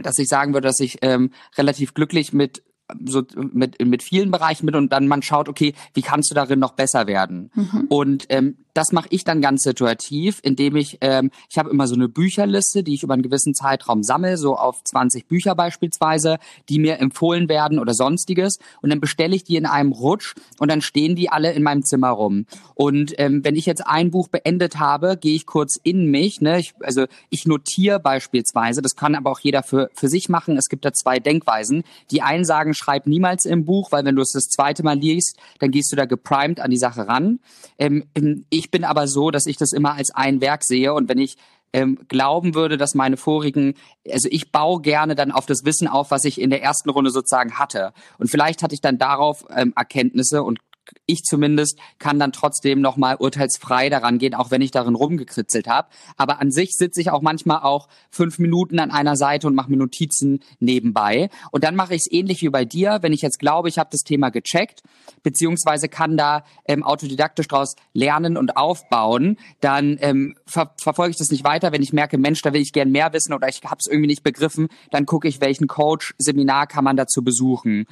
dass 0.01 0.19
ich 0.19 0.27
sagen 0.27 0.53
würde, 0.53 0.67
dass 0.67 0.79
ich 0.79 0.97
ähm, 1.01 1.31
relativ 1.57 1.93
glücklich 1.93 2.33
mit 2.33 2.63
so 3.03 3.23
mit 3.35 3.83
mit 3.83 4.03
vielen 4.03 4.29
Bereichen 4.29 4.65
mit 4.65 4.75
und 4.75 4.91
dann 4.91 5.07
man 5.07 5.23
schaut, 5.23 5.49
okay, 5.49 5.73
wie 5.93 6.03
kannst 6.03 6.29
du 6.29 6.35
darin 6.35 6.59
noch 6.59 6.73
besser 6.73 7.07
werden? 7.07 7.49
Mhm. 7.55 7.85
Und 7.89 8.25
ähm, 8.29 8.64
das 8.75 8.91
mache 8.91 9.07
ich 9.09 9.23
dann 9.23 9.41
ganz 9.41 9.63
situativ, 9.63 10.39
indem 10.43 10.75
ich, 10.75 10.97
ähm, 10.99 11.31
ich 11.49 11.57
habe 11.57 11.69
immer 11.69 11.87
so 11.87 11.95
eine 11.95 12.09
Bücherliste, 12.09 12.83
die 12.83 12.93
ich 12.93 13.03
über 13.03 13.13
einen 13.13 13.23
gewissen 13.23 13.55
Zeitraum 13.55 14.03
sammle, 14.03 14.37
so 14.37 14.57
auf 14.57 14.83
20 14.83 15.27
Bücher 15.27 15.55
beispielsweise, 15.55 16.37
die 16.67 16.77
mir 16.77 16.99
empfohlen 16.99 17.47
werden 17.47 17.79
oder 17.79 17.93
sonstiges. 17.93 18.59
Und 18.81 18.89
dann 18.89 18.99
bestelle 18.99 19.33
ich 19.33 19.45
die 19.45 19.55
in 19.55 19.65
einem 19.65 19.93
Rutsch 19.93 20.35
und 20.59 20.69
dann 20.69 20.81
stehen 20.81 21.15
die 21.15 21.29
alle 21.29 21.53
in 21.53 21.63
meinem 21.63 21.83
Zimmer 21.83 22.09
rum. 22.09 22.47
Und 22.73 23.13
ähm, 23.17 23.45
wenn 23.45 23.55
ich 23.55 23.65
jetzt 23.65 23.87
ein 23.87 24.11
Buch 24.11 24.27
beendet 24.27 24.77
habe, 24.77 25.15
gehe 25.15 25.35
ich 25.35 25.45
kurz 25.45 25.79
in 25.81 26.11
mich. 26.11 26.41
Ne? 26.41 26.59
Ich, 26.59 26.73
also 26.81 27.05
ich 27.29 27.45
notiere 27.45 28.01
beispielsweise, 28.01 28.81
das 28.81 28.97
kann 28.97 29.15
aber 29.15 29.31
auch 29.31 29.39
jeder 29.39 29.63
für, 29.63 29.89
für 29.93 30.09
sich 30.09 30.27
machen. 30.27 30.57
Es 30.57 30.67
gibt 30.67 30.83
da 30.83 30.91
zwei 30.91 31.19
Denkweisen. 31.19 31.83
Die 32.11 32.21
einen 32.21 32.43
sagen, 32.43 32.73
schreib 32.73 33.07
niemals 33.07 33.45
im 33.45 33.63
Buch, 33.63 33.93
weil 33.93 34.03
wenn 34.03 34.17
du 34.17 34.21
es 34.21 34.33
das 34.33 34.49
zweite 34.49 34.83
Mal 34.83 34.99
liest, 34.99 35.37
dann 35.59 35.71
gehst 35.71 35.93
du 35.93 35.95
da 35.95 36.03
geprimed 36.03 36.59
an 36.59 36.71
die 36.71 36.77
Sache 36.77 37.07
ran. 37.07 37.39
Ähm, 37.77 38.03
ich 38.49 38.64
ich 38.65 38.71
bin 38.71 38.83
aber 38.83 39.07
so, 39.07 39.29
dass 39.29 39.45
ich 39.45 39.57
das 39.57 39.73
immer 39.73 39.93
als 39.93 40.09
ein 40.09 40.41
Werk 40.41 40.63
sehe 40.63 40.91
und 40.93 41.07
wenn 41.07 41.19
ich 41.19 41.37
ähm, 41.71 41.99
glauben 42.07 42.55
würde, 42.55 42.77
dass 42.77 42.95
meine 42.95 43.15
vorigen, 43.15 43.75
also 44.09 44.27
ich 44.31 44.51
baue 44.51 44.81
gerne 44.81 45.13
dann 45.13 45.31
auf 45.31 45.45
das 45.45 45.65
Wissen 45.65 45.87
auf, 45.87 46.09
was 46.09 46.25
ich 46.25 46.41
in 46.41 46.49
der 46.49 46.63
ersten 46.63 46.89
Runde 46.89 47.11
sozusagen 47.11 47.59
hatte. 47.59 47.93
Und 48.17 48.31
vielleicht 48.31 48.63
hatte 48.63 48.73
ich 48.73 48.81
dann 48.81 48.97
darauf 48.97 49.45
ähm, 49.55 49.73
Erkenntnisse 49.75 50.41
und 50.41 50.59
ich 51.05 51.23
zumindest 51.23 51.79
kann 51.99 52.19
dann 52.19 52.31
trotzdem 52.31 52.81
nochmal 52.81 53.15
urteilsfrei 53.17 53.89
daran 53.89 54.17
gehen, 54.17 54.33
auch 54.33 54.51
wenn 54.51 54.61
ich 54.61 54.71
darin 54.71 54.95
rumgekritzelt 54.95 55.67
habe. 55.67 55.89
Aber 56.17 56.39
an 56.39 56.51
sich 56.51 56.73
sitze 56.73 57.01
ich 57.01 57.11
auch 57.11 57.21
manchmal 57.21 57.59
auch 57.59 57.87
fünf 58.09 58.39
Minuten 58.39 58.79
an 58.79 58.91
einer 58.91 59.15
Seite 59.15 59.47
und 59.47 59.55
mache 59.55 59.69
mir 59.69 59.77
Notizen 59.77 60.39
nebenbei. 60.59 61.29
Und 61.51 61.63
dann 61.63 61.75
mache 61.75 61.95
ich 61.95 62.01
es 62.01 62.11
ähnlich 62.11 62.41
wie 62.41 62.49
bei 62.49 62.65
dir, 62.65 62.99
wenn 63.01 63.13
ich 63.13 63.21
jetzt 63.21 63.39
glaube, 63.39 63.69
ich 63.69 63.77
habe 63.77 63.89
das 63.91 64.01
Thema 64.01 64.29
gecheckt, 64.29 64.81
beziehungsweise 65.23 65.89
kann 65.89 66.17
da 66.17 66.43
ähm, 66.67 66.83
autodidaktisch 66.83 67.47
daraus 67.47 67.75
lernen 67.93 68.37
und 68.37 68.57
aufbauen, 68.57 69.37
dann 69.61 69.97
ähm, 70.01 70.35
ver 70.45 70.73
verfolge 70.77 71.11
ich 71.11 71.17
das 71.17 71.31
nicht 71.31 71.43
weiter. 71.43 71.71
Wenn 71.71 71.81
ich 71.81 71.93
merke, 71.93 72.17
Mensch, 72.17 72.41
da 72.41 72.53
will 72.53 72.61
ich 72.61 72.73
gern 72.73 72.91
mehr 72.91 73.13
wissen 73.13 73.33
oder 73.33 73.47
ich 73.47 73.61
habe 73.63 73.77
es 73.79 73.87
irgendwie 73.87 74.07
nicht 74.07 74.23
begriffen, 74.23 74.67
dann 74.91 75.05
gucke 75.05 75.27
ich, 75.27 75.41
welchen 75.41 75.67
Coach, 75.67 76.13
Seminar 76.17 76.67
kann 76.67 76.83
man 76.83 76.97
dazu 76.97 77.23
besuchen 77.23 77.85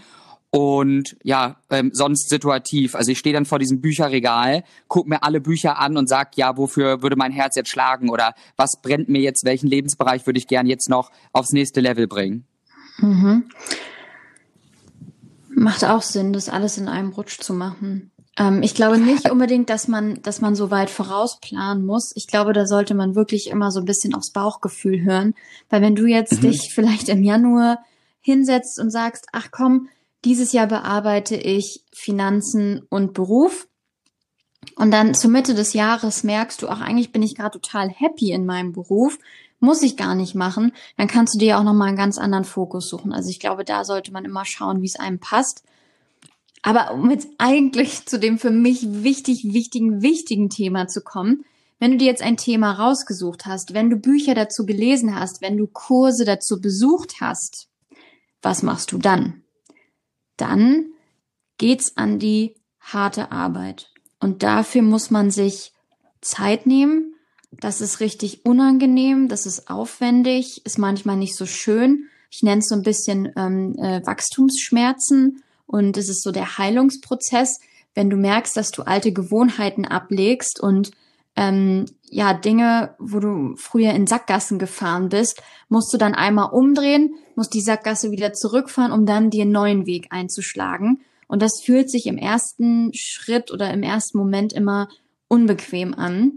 und 0.55 1.17
ja, 1.23 1.55
ähm, 1.71 1.89
sonst 1.93 2.29
situativ. 2.29 2.93
Also 2.93 3.11
ich 3.11 3.17
stehe 3.17 3.33
dann 3.33 3.47
vor 3.47 3.57
diesem 3.57 3.81
Bücherregal, 3.81 4.63
guck 4.87 5.07
mir 5.07 5.23
alle 5.23 5.41
Bücher 5.41 5.79
an 5.79 5.97
und 5.97 6.07
sag, 6.07 6.37
ja, 6.37 6.57
wofür 6.57 7.01
würde 7.01 7.15
mein 7.15 7.31
Herz 7.31 7.55
jetzt 7.55 7.69
schlagen 7.69 8.11
oder 8.11 8.35
was 8.55 8.79
brennt 8.79 9.09
mir 9.09 9.19
jetzt, 9.19 9.45
welchen 9.45 9.65
Lebensbereich 9.65 10.27
würde 10.27 10.37
ich 10.37 10.45
gern 10.45 10.67
jetzt 10.67 10.89
noch 10.89 11.09
aufs 11.31 11.53
nächste 11.53 11.81
Level 11.81 12.05
bringen. 12.05 12.45
Mhm. 12.99 13.45
Macht 15.49 15.83
auch 15.85 16.03
Sinn, 16.03 16.33
das 16.33 16.49
alles 16.49 16.77
in 16.77 16.87
einem 16.87 17.09
Rutsch 17.09 17.39
zu 17.39 17.55
machen. 17.55 18.11
Ähm, 18.37 18.61
ich 18.61 18.75
glaube 18.75 18.99
nicht 18.99 19.31
unbedingt, 19.31 19.71
dass 19.71 19.87
man, 19.87 20.21
dass 20.21 20.39
man 20.39 20.53
so 20.53 20.69
weit 20.69 20.91
vorausplanen 20.91 21.83
muss. 21.83 22.11
Ich 22.15 22.27
glaube, 22.27 22.53
da 22.53 22.67
sollte 22.67 22.93
man 22.93 23.15
wirklich 23.15 23.49
immer 23.49 23.71
so 23.71 23.79
ein 23.79 23.85
bisschen 23.85 24.13
aufs 24.13 24.31
Bauchgefühl 24.31 25.01
hören. 25.01 25.33
Weil 25.71 25.81
wenn 25.81 25.95
du 25.95 26.05
jetzt 26.05 26.43
mhm. 26.43 26.51
dich 26.51 26.71
vielleicht 26.75 27.09
im 27.09 27.23
Januar 27.23 27.79
hinsetzt 28.21 28.79
und 28.79 28.91
sagst, 28.91 29.25
ach 29.31 29.47
komm, 29.49 29.89
dieses 30.25 30.53
Jahr 30.53 30.67
bearbeite 30.67 31.35
ich 31.35 31.83
Finanzen 31.93 32.81
und 32.89 33.13
Beruf. 33.13 33.67
Und 34.75 34.91
dann 34.91 35.13
zur 35.13 35.29
Mitte 35.29 35.53
des 35.53 35.73
Jahres 35.73 36.23
merkst 36.23 36.61
du, 36.61 36.69
ach, 36.69 36.81
eigentlich 36.81 37.11
bin 37.11 37.21
ich 37.21 37.35
gerade 37.35 37.59
total 37.59 37.89
happy 37.89 38.31
in 38.31 38.45
meinem 38.45 38.71
Beruf, 38.71 39.19
muss 39.59 39.81
ich 39.81 39.97
gar 39.97 40.15
nicht 40.15 40.35
machen. 40.35 40.73
Dann 40.97 41.07
kannst 41.07 41.35
du 41.35 41.39
dir 41.39 41.57
auch 41.57 41.63
nochmal 41.63 41.89
einen 41.89 41.97
ganz 41.97 42.17
anderen 42.17 42.45
Fokus 42.45 42.87
suchen. 42.87 43.13
Also 43.13 43.29
ich 43.29 43.39
glaube, 43.39 43.63
da 43.65 43.83
sollte 43.83 44.11
man 44.11 44.25
immer 44.25 44.45
schauen, 44.45 44.81
wie 44.81 44.87
es 44.87 44.99
einem 44.99 45.19
passt. 45.19 45.63
Aber 46.61 46.93
um 46.93 47.11
jetzt 47.11 47.27
eigentlich 47.37 48.05
zu 48.05 48.17
dem 48.17 48.39
für 48.39 48.51
mich 48.51 49.03
wichtig, 49.03 49.53
wichtigen, 49.53 50.01
wichtigen 50.01 50.49
Thema 50.49 50.87
zu 50.87 51.01
kommen, 51.01 51.45
wenn 51.79 51.91
du 51.91 51.97
dir 51.97 52.07
jetzt 52.07 52.21
ein 52.21 52.37
Thema 52.37 52.71
rausgesucht 52.71 53.45
hast, 53.45 53.73
wenn 53.73 53.89
du 53.89 53.97
Bücher 53.97 54.35
dazu 54.35 54.65
gelesen 54.65 55.19
hast, 55.19 55.41
wenn 55.41 55.57
du 55.57 55.67
Kurse 55.67 56.23
dazu 56.23 56.61
besucht 56.61 57.15
hast, 57.19 57.67
was 58.41 58.63
machst 58.63 58.93
du 58.93 58.97
dann? 58.97 59.42
Dann 60.37 60.87
geht's 61.57 61.97
an 61.97 62.19
die 62.19 62.55
harte 62.79 63.31
Arbeit. 63.31 63.91
Und 64.19 64.43
dafür 64.43 64.81
muss 64.81 65.11
man 65.11 65.31
sich 65.31 65.73
Zeit 66.21 66.65
nehmen. 66.65 67.15
Das 67.51 67.81
ist 67.81 67.99
richtig 67.99 68.45
unangenehm, 68.45 69.27
das 69.27 69.45
ist 69.45 69.69
aufwendig, 69.69 70.65
ist 70.65 70.79
manchmal 70.79 71.17
nicht 71.17 71.35
so 71.35 71.45
schön. 71.45 72.05
Ich 72.31 72.41
nenne 72.41 72.59
es 72.59 72.67
so 72.67 72.75
ein 72.75 72.81
bisschen 72.81 73.31
ähm, 73.37 73.77
äh, 73.77 74.01
Wachstumsschmerzen 74.05 75.43
und 75.67 75.97
es 75.97 76.09
ist 76.09 76.23
so 76.23 76.31
der 76.31 76.57
Heilungsprozess, 76.57 77.59
wenn 77.93 78.09
du 78.09 78.15
merkst, 78.15 78.57
dass 78.57 78.71
du 78.71 78.83
alte 78.83 79.13
Gewohnheiten 79.13 79.85
ablegst 79.85 80.59
und 80.59 80.91
ähm, 81.35 81.85
ja, 82.13 82.33
Dinge, 82.33 82.95
wo 82.99 83.19
du 83.19 83.55
früher 83.55 83.91
in 83.91 84.05
Sackgassen 84.05 84.59
gefahren 84.59 85.09
bist, 85.09 85.41
musst 85.67 85.91
du 85.93 85.97
dann 85.97 86.13
einmal 86.13 86.51
umdrehen, 86.51 87.15
musst 87.35 87.53
die 87.53 87.61
Sackgasse 87.61 88.11
wieder 88.11 88.33
zurückfahren, 88.33 88.91
um 88.91 89.05
dann 89.05 89.31
dir 89.31 89.41
einen 89.43 89.51
neuen 89.51 89.85
Weg 89.87 90.07
einzuschlagen. 90.11 91.01
Und 91.27 91.41
das 91.41 91.61
fühlt 91.63 91.89
sich 91.89 92.05
im 92.05 92.17
ersten 92.17 92.93
Schritt 92.93 93.51
oder 93.51 93.71
im 93.73 93.81
ersten 93.81 94.19
Moment 94.19 94.53
immer 94.53 94.89
unbequem 95.27 95.95
an. 95.95 96.33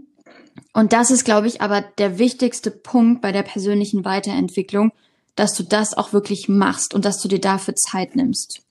Und 0.73 0.93
das 0.93 1.11
ist, 1.11 1.23
glaube 1.23 1.45
ich, 1.45 1.61
aber 1.61 1.81
der 1.81 2.17
wichtigste 2.17 2.71
Punkt 2.71 3.21
bei 3.21 3.31
der 3.31 3.43
persönlichen 3.43 4.03
Weiterentwicklung, 4.03 4.91
dass 5.35 5.53
du 5.53 5.61
das 5.61 5.95
auch 5.95 6.13
wirklich 6.13 6.49
machst 6.49 6.95
und 6.95 7.05
dass 7.05 7.21
du 7.21 7.27
dir 7.27 7.39
dafür 7.39 7.75
Zeit 7.75 8.15
nimmst. 8.15 8.61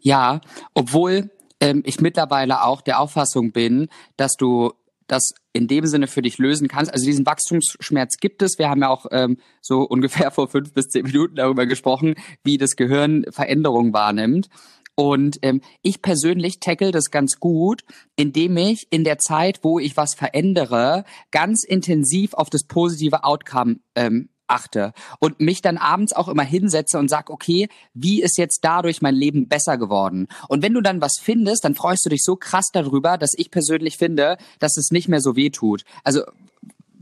Ja, 0.00 0.40
obwohl 0.74 1.30
ähm, 1.60 1.82
ich 1.86 2.00
mittlerweile 2.00 2.64
auch 2.64 2.80
der 2.80 2.98
Auffassung 2.98 3.52
bin, 3.52 3.88
dass 4.16 4.36
du 4.36 4.72
das 5.06 5.32
in 5.52 5.68
dem 5.68 5.86
Sinne 5.86 6.06
für 6.06 6.22
dich 6.22 6.38
lösen 6.38 6.68
kannst. 6.68 6.92
Also 6.92 7.04
diesen 7.04 7.26
Wachstumsschmerz 7.26 8.16
gibt 8.18 8.42
es. 8.42 8.58
Wir 8.58 8.68
haben 8.68 8.80
ja 8.80 8.88
auch 8.88 9.06
ähm, 9.10 9.38
so 9.60 9.82
ungefähr 9.88 10.30
vor 10.30 10.48
fünf 10.48 10.72
bis 10.72 10.88
zehn 10.88 11.04
Minuten 11.04 11.36
darüber 11.36 11.66
gesprochen, 11.66 12.14
wie 12.42 12.58
das 12.58 12.76
Gehirn 12.76 13.24
Veränderungen 13.30 13.92
wahrnimmt. 13.92 14.48
Und 14.96 15.38
ähm, 15.42 15.60
ich 15.82 16.02
persönlich 16.02 16.60
tackle 16.60 16.92
das 16.92 17.10
ganz 17.10 17.40
gut, 17.40 17.82
indem 18.14 18.56
ich 18.56 18.86
in 18.90 19.02
der 19.02 19.18
Zeit, 19.18 19.60
wo 19.62 19.80
ich 19.80 19.96
was 19.96 20.14
verändere, 20.14 21.04
ganz 21.32 21.64
intensiv 21.64 22.34
auf 22.34 22.48
das 22.48 22.64
positive 22.64 23.24
Outcome 23.24 23.80
ähm, 23.96 24.28
achte 24.46 24.92
und 25.18 25.40
mich 25.40 25.62
dann 25.62 25.76
abends 25.76 26.12
auch 26.12 26.28
immer 26.28 26.42
hinsetze 26.42 26.98
und 26.98 27.08
sag, 27.08 27.30
okay, 27.30 27.68
wie 27.94 28.22
ist 28.22 28.38
jetzt 28.38 28.60
dadurch 28.62 29.02
mein 29.02 29.14
Leben 29.14 29.48
besser 29.48 29.78
geworden? 29.78 30.28
Und 30.48 30.62
wenn 30.62 30.74
du 30.74 30.80
dann 30.80 31.00
was 31.00 31.18
findest, 31.20 31.64
dann 31.64 31.74
freust 31.74 32.04
du 32.04 32.10
dich 32.10 32.22
so 32.22 32.36
krass 32.36 32.66
darüber, 32.72 33.18
dass 33.18 33.32
ich 33.36 33.50
persönlich 33.50 33.96
finde, 33.96 34.36
dass 34.58 34.76
es 34.76 34.90
nicht 34.90 35.08
mehr 35.08 35.20
so 35.20 35.36
weh 35.36 35.50
tut. 35.50 35.84
Also 36.02 36.22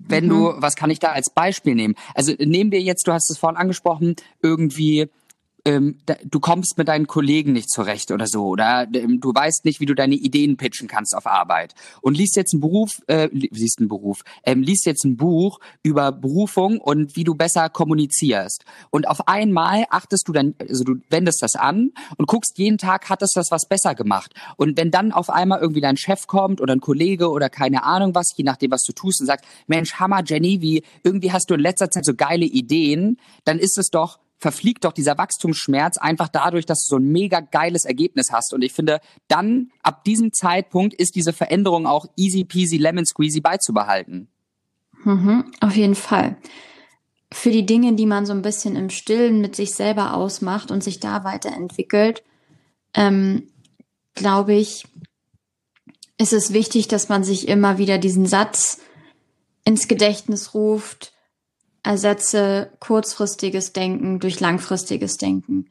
wenn 0.08 0.26
mhm. 0.26 0.30
du, 0.30 0.52
was 0.56 0.76
kann 0.76 0.90
ich 0.90 0.98
da 0.98 1.12
als 1.12 1.30
Beispiel 1.30 1.74
nehmen? 1.74 1.94
Also 2.14 2.32
nehmen 2.38 2.72
wir 2.72 2.80
jetzt, 2.80 3.06
du 3.06 3.12
hast 3.12 3.30
es 3.30 3.38
vorhin 3.38 3.56
angesprochen, 3.56 4.16
irgendwie 4.42 5.08
ähm, 5.64 5.98
da, 6.06 6.16
du 6.24 6.40
kommst 6.40 6.76
mit 6.76 6.88
deinen 6.88 7.06
Kollegen 7.06 7.52
nicht 7.52 7.70
zurecht 7.70 8.10
oder 8.10 8.26
so 8.26 8.46
oder 8.46 8.88
ähm, 8.94 9.20
du 9.20 9.32
weißt 9.32 9.64
nicht, 9.64 9.80
wie 9.80 9.86
du 9.86 9.94
deine 9.94 10.16
Ideen 10.16 10.56
pitchen 10.56 10.88
kannst 10.88 11.16
auf 11.16 11.26
Arbeit. 11.26 11.74
Und 12.00 12.16
liest 12.16 12.36
jetzt 12.36 12.52
einen 12.52 12.60
Beruf, 12.60 13.00
äh, 13.06 13.28
liest 13.32 13.78
einen 13.78 13.88
Beruf, 13.88 14.22
ähm, 14.44 14.62
liest 14.62 14.86
jetzt 14.86 15.04
ein 15.04 15.16
Buch 15.16 15.60
über 15.82 16.10
Berufung 16.10 16.78
und 16.78 17.14
wie 17.16 17.24
du 17.24 17.34
besser 17.34 17.68
kommunizierst. 17.68 18.64
Und 18.90 19.06
auf 19.06 19.28
einmal 19.28 19.84
achtest 19.90 20.26
du 20.26 20.32
dann, 20.32 20.54
also 20.58 20.84
du 20.84 20.96
wendest 21.10 21.42
das 21.42 21.54
an 21.54 21.92
und 22.16 22.26
guckst 22.26 22.58
jeden 22.58 22.78
Tag, 22.78 23.08
hat 23.08 23.22
es 23.22 23.30
das 23.34 23.50
was 23.50 23.68
besser 23.68 23.94
gemacht. 23.94 24.34
Und 24.56 24.76
wenn 24.76 24.90
dann 24.90 25.12
auf 25.12 25.30
einmal 25.30 25.60
irgendwie 25.60 25.80
dein 25.80 25.96
Chef 25.96 26.26
kommt 26.26 26.60
oder 26.60 26.74
ein 26.74 26.80
Kollege 26.80 27.30
oder 27.30 27.48
keine 27.48 27.84
Ahnung 27.84 28.14
was, 28.14 28.32
je 28.36 28.44
nachdem 28.44 28.72
was 28.72 28.82
du 28.82 28.92
tust 28.92 29.20
und 29.20 29.26
sagt, 29.26 29.44
Mensch, 29.68 29.94
Hammer 29.94 30.22
Jenny, 30.24 30.60
wie 30.60 30.82
irgendwie 31.04 31.32
hast 31.32 31.50
du 31.50 31.54
in 31.54 31.60
letzter 31.60 31.90
Zeit 31.90 32.04
so 32.04 32.14
geile 32.14 32.44
Ideen, 32.44 33.18
dann 33.44 33.58
ist 33.58 33.78
es 33.78 33.88
doch 33.88 34.18
verfliegt 34.42 34.84
doch 34.84 34.92
dieser 34.92 35.16
Wachstumsschmerz 35.16 35.98
einfach 35.98 36.28
dadurch, 36.28 36.66
dass 36.66 36.84
du 36.84 36.96
so 36.96 36.96
ein 36.96 37.06
mega 37.06 37.38
geiles 37.40 37.84
Ergebnis 37.84 38.32
hast. 38.32 38.52
Und 38.52 38.62
ich 38.62 38.72
finde, 38.72 39.00
dann 39.28 39.70
ab 39.84 40.02
diesem 40.02 40.32
Zeitpunkt 40.32 40.94
ist 40.94 41.14
diese 41.14 41.32
Veränderung 41.32 41.86
auch 41.86 42.06
easy 42.16 42.44
peasy 42.44 42.76
lemon 42.76 43.06
squeezy 43.06 43.40
beizubehalten. 43.40 44.28
Mhm, 45.04 45.52
auf 45.60 45.76
jeden 45.76 45.94
Fall. 45.94 46.36
Für 47.32 47.52
die 47.52 47.64
Dinge, 47.64 47.94
die 47.94 48.04
man 48.04 48.26
so 48.26 48.32
ein 48.32 48.42
bisschen 48.42 48.74
im 48.74 48.90
Stillen 48.90 49.40
mit 49.40 49.54
sich 49.54 49.74
selber 49.74 50.14
ausmacht 50.14 50.72
und 50.72 50.82
sich 50.82 50.98
da 50.98 51.22
weiterentwickelt, 51.22 52.24
ähm, 52.94 53.48
glaube 54.14 54.54
ich, 54.54 54.84
ist 56.18 56.32
es 56.32 56.52
wichtig, 56.52 56.88
dass 56.88 57.08
man 57.08 57.22
sich 57.22 57.46
immer 57.46 57.78
wieder 57.78 57.98
diesen 57.98 58.26
Satz 58.26 58.80
ins 59.64 59.86
Gedächtnis 59.86 60.52
ruft, 60.52 61.12
ersetze 61.82 62.70
kurzfristiges 62.78 63.72
Denken 63.72 64.20
durch 64.20 64.40
langfristiges 64.40 65.16
Denken. 65.16 65.66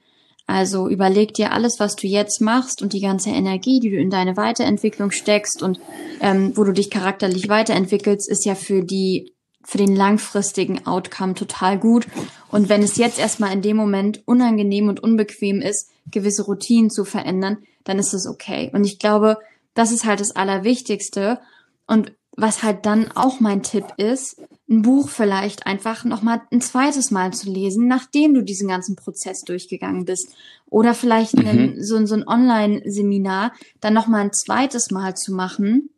Also 0.47 0.89
überleg 0.89 1.34
dir 1.34 1.54
alles, 1.54 1.80
was 1.80 1.95
du 1.95 2.08
jetzt 2.08 2.41
machst 2.41 2.82
und 2.82 2.93
die 2.93 3.00
ganze 3.00 3.30
Energie, 3.30 3.80
die 3.80 3.89
du 3.89 3.97
in 3.97 4.10
deine 4.10 4.36
Weiterentwicklung 4.36 5.12
steckst 5.12 5.63
und 5.63 5.80
ähm, 6.19 6.52
wo 6.58 6.63
du 6.63 6.74
dich 6.74 6.89
charakterlich 6.89 7.47
weiterentwickelst, 7.47 8.30
ist 8.30 8.45
ja 8.45 8.56
für 8.56 8.84
die 8.84 9.34
für 9.63 9.78
den 9.78 9.95
langfristigen 9.95 10.86
Outcome 10.88 11.36
total 11.36 11.78
gut. 11.78 12.08
Und 12.50 12.67
wenn 12.67 12.82
es 12.82 12.97
jetzt 12.97 13.19
erstmal 13.19 13.54
in 13.54 13.62
dem 13.62 13.78
Moment 13.78 14.21
unangenehm 14.26 14.89
und 14.89 15.02
unbequem 15.02 15.62
ist, 15.62 15.89
gewisse 16.10 16.43
Routinen 16.43 16.89
zu 16.89 17.06
verändern, 17.06 17.60
dann 17.84 18.00
ist 18.00 18.13
es 18.13 18.28
okay. 18.28 18.71
Und 18.74 18.86
ich 18.86 19.00
glaube, 19.00 19.38
das 19.74 19.91
ist 19.91 20.04
halt 20.04 20.19
das 20.19 20.36
Allerwichtigste. 20.36 21.39
Und 21.88 22.12
was 22.38 22.63
halt 22.63 22.86
dann 22.86 23.12
auch 23.12 23.39
mein 23.39 23.62
Tipp 23.62 23.86
ist, 23.98 24.41
ein 24.70 24.84
Buch 24.84 25.10
vielleicht 25.10 25.67
einfach 25.67 26.06
nochmal 26.06 26.41
ein 26.52 26.62
zweites 26.62 27.12
Mal 27.12 27.34
zu 27.34 27.52
lesen, 27.52 27.88
nachdem 27.88 28.34
du 28.34 28.41
diesen 28.41 28.70
ganzen 28.70 28.96
Prozess 28.96 29.41
durchgegangen 29.41 30.06
bist. 30.06 30.34
Oder 30.67 30.94
vielleicht 30.94 31.36
mhm. 31.36 31.48
einen, 31.48 31.84
so, 31.84 32.04
so 32.06 32.15
ein 32.15 32.28
Online-Seminar 32.28 33.52
dann 33.82 33.94
nochmal 33.94 34.22
ein 34.22 34.34
zweites 34.34 34.91
Mal 34.91 35.15
zu 35.15 35.34
machen. 35.34 35.89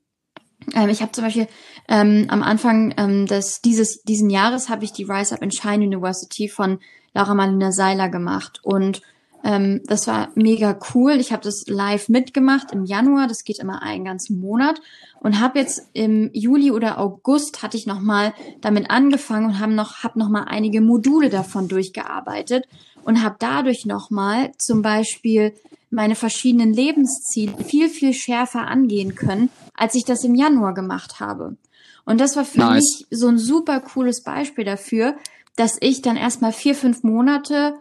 Ähm, 0.74 0.89
ich 0.89 1.02
habe 1.02 1.12
zum 1.12 1.24
Beispiel 1.24 1.48
ähm, 1.88 2.26
am 2.30 2.41
Anfang 2.41 2.93
ähm, 2.98 3.28
des, 3.28 3.62
dieses, 3.62 4.02
diesen 4.02 4.32
Jahres 4.32 4.69
habe 4.69 4.86
ich 4.86 4.91
die 4.91 5.04
Rise 5.04 5.36
Up 5.36 5.43
in 5.43 5.52
Shine 5.52 5.86
University 5.86 6.50
von 6.50 6.80
Laura 7.13 7.36
Marlina 7.36 7.72
Seiler 7.72 8.10
gemacht. 8.10 8.60
Und 8.63 9.04
ähm, 9.44 9.82
das 9.86 10.08
war 10.08 10.30
mega 10.36 10.78
cool. 10.94 11.12
Ich 11.14 11.34
habe 11.34 11.44
das 11.44 11.66
live 11.68 12.08
mitgemacht 12.08 12.72
im 12.72 12.86
Januar. 12.86 13.28
Das 13.28 13.44
geht 13.44 13.60
immer 13.60 13.82
einen 13.82 14.06
ganzen 14.06 14.40
Monat. 14.40 14.80
Und 15.20 15.40
habe 15.40 15.60
jetzt 15.60 15.90
im 15.94 16.30
Juli 16.34 16.72
oder 16.72 16.98
August 16.98 17.62
hatte 17.62 17.78
ich 17.78 17.86
noch 17.86 18.00
mal 18.00 18.34
damit 18.62 18.90
angefangen 18.90 19.48
und 19.48 19.60
habe 19.60 19.74
noch 19.74 20.04
hab 20.04 20.16
noch 20.16 20.30
mal 20.30 20.44
einige 20.44 20.82
Module 20.82 21.30
davon 21.30 21.68
durchgearbeitet 21.68 22.68
und 23.04 23.22
habe 23.22 23.36
dadurch 23.40 23.86
noch 23.86 24.10
mal 24.10 24.52
zum 24.58 24.82
Beispiel 24.82 25.54
meine 25.90 26.16
verschiedenen 26.16 26.74
Lebensziele 26.74 27.54
viel 27.64 27.90
viel 27.90 28.14
schärfer 28.14 28.68
angehen 28.68 29.16
können, 29.16 29.50
als 29.76 29.96
ich 29.96 30.06
das 30.06 30.24
im 30.24 30.36
Januar 30.36 30.74
gemacht 30.74 31.20
habe. 31.20 31.58
Und 32.06 32.20
das 32.20 32.36
war 32.36 32.46
für 32.46 32.60
nice. 32.60 32.76
mich 32.76 33.08
so 33.12 33.28
ein 33.28 33.38
super 33.38 33.80
cooles 33.80 34.24
Beispiel 34.24 34.66
dafür, 34.66 35.16
dass 35.56 35.78
ich 35.80 36.02
dann 36.02 36.18
erstmal 36.18 36.52
vier 36.52 36.76
fünf 36.76 37.04
Monate 37.04 37.76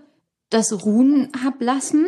das 0.52 0.84
ruhen 0.84 1.30
hab 1.44 1.60
lassen 1.60 2.06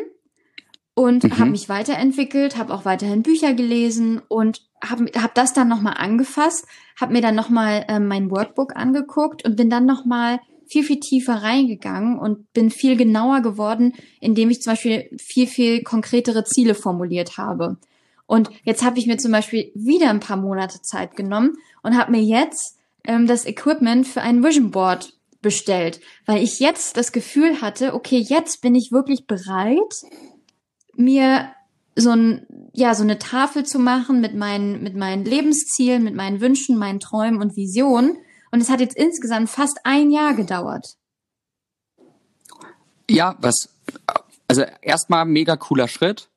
und 0.94 1.24
mhm. 1.24 1.38
habe 1.38 1.50
mich 1.50 1.68
weiterentwickelt, 1.68 2.57
habe 2.57 2.72
auch 2.72 2.85
weiterhin 2.85 3.22
Bücher 3.22 3.54
gelesen 3.54 4.22
und 4.28 4.62
habe 4.83 5.07
hab 5.20 5.35
das 5.35 5.52
dann 5.52 5.68
nochmal 5.68 5.94
angefasst, 5.96 6.66
habe 7.00 7.12
mir 7.12 7.22
dann 7.22 7.35
nochmal 7.35 7.85
äh, 7.88 7.98
mein 7.98 8.30
Workbook 8.30 8.76
angeguckt 8.76 9.44
und 9.44 9.57
bin 9.57 9.70
dann 9.70 9.87
nochmal 9.87 10.40
viel, 10.66 10.85
viel 10.85 11.00
tiefer 11.00 11.42
reingegangen 11.42 12.18
und 12.18 12.52
bin 12.52 12.70
viel 12.70 12.96
genauer 12.96 13.40
geworden, 13.40 13.92
indem 14.20 14.50
ich 14.50 14.62
zum 14.62 14.72
Beispiel 14.72 15.11
viel, 15.18 15.46
viel 15.46 15.83
konkretere 15.83 16.44
Ziele 16.44 16.74
formuliert 16.74 17.37
habe. 17.37 17.76
Und 18.26 18.50
jetzt 18.62 18.83
habe 18.83 18.98
ich 18.98 19.07
mir 19.07 19.18
zum 19.18 19.33
Beispiel 19.33 19.70
wieder 19.74 20.09
ein 20.11 20.20
paar 20.20 20.38
Monate 20.38 20.80
Zeit 20.80 21.16
genommen 21.16 21.54
und 21.83 21.96
habe 21.96 22.12
mir 22.12 22.22
jetzt 22.22 22.78
ähm, 23.04 23.26
das 23.26 23.44
Equipment 23.44 24.07
für 24.07 24.22
ein 24.22 24.42
Vision 24.42 24.70
Board 24.70 25.13
bestellt, 25.44 26.00
weil 26.26 26.42
ich 26.42 26.59
jetzt 26.59 26.96
das 26.96 27.12
Gefühl 27.12 27.61
hatte, 27.61 27.94
okay, 27.94 28.18
jetzt 28.18 28.62
bin 28.62 28.74
ich 28.74 28.90
wirklich 28.90 29.28
bereit, 29.28 30.02
mir 30.96 31.52
so 31.94 32.11
ein 32.11 32.46
ja 32.72 32.94
so 32.94 33.04
eine 33.04 33.20
Tafel 33.20 33.64
zu 33.64 33.78
machen 33.78 34.20
mit 34.20 34.35
meinen 34.35 34.83
mit 34.83 34.96
meinen 34.96 35.24
Lebenszielen, 35.24 36.02
mit 36.02 36.16
meinen 36.16 36.40
Wünschen, 36.40 36.76
meinen 36.76 36.98
Träumen 36.98 37.40
und 37.40 37.57
Visionen. 37.57 38.16
Und 38.50 38.61
es 38.61 38.70
hat 38.70 38.80
jetzt 38.80 38.96
insgesamt 38.96 39.50
fast 39.50 39.78
ein 39.85 40.11
Jahr 40.11 40.35
gedauert. 40.35 40.96
Ja, 43.09 43.37
was 43.40 43.68
also 44.48 44.64
erstmal 44.83 45.24
mega 45.24 45.57
cooler 45.57 45.88
Schritt, 45.88 46.30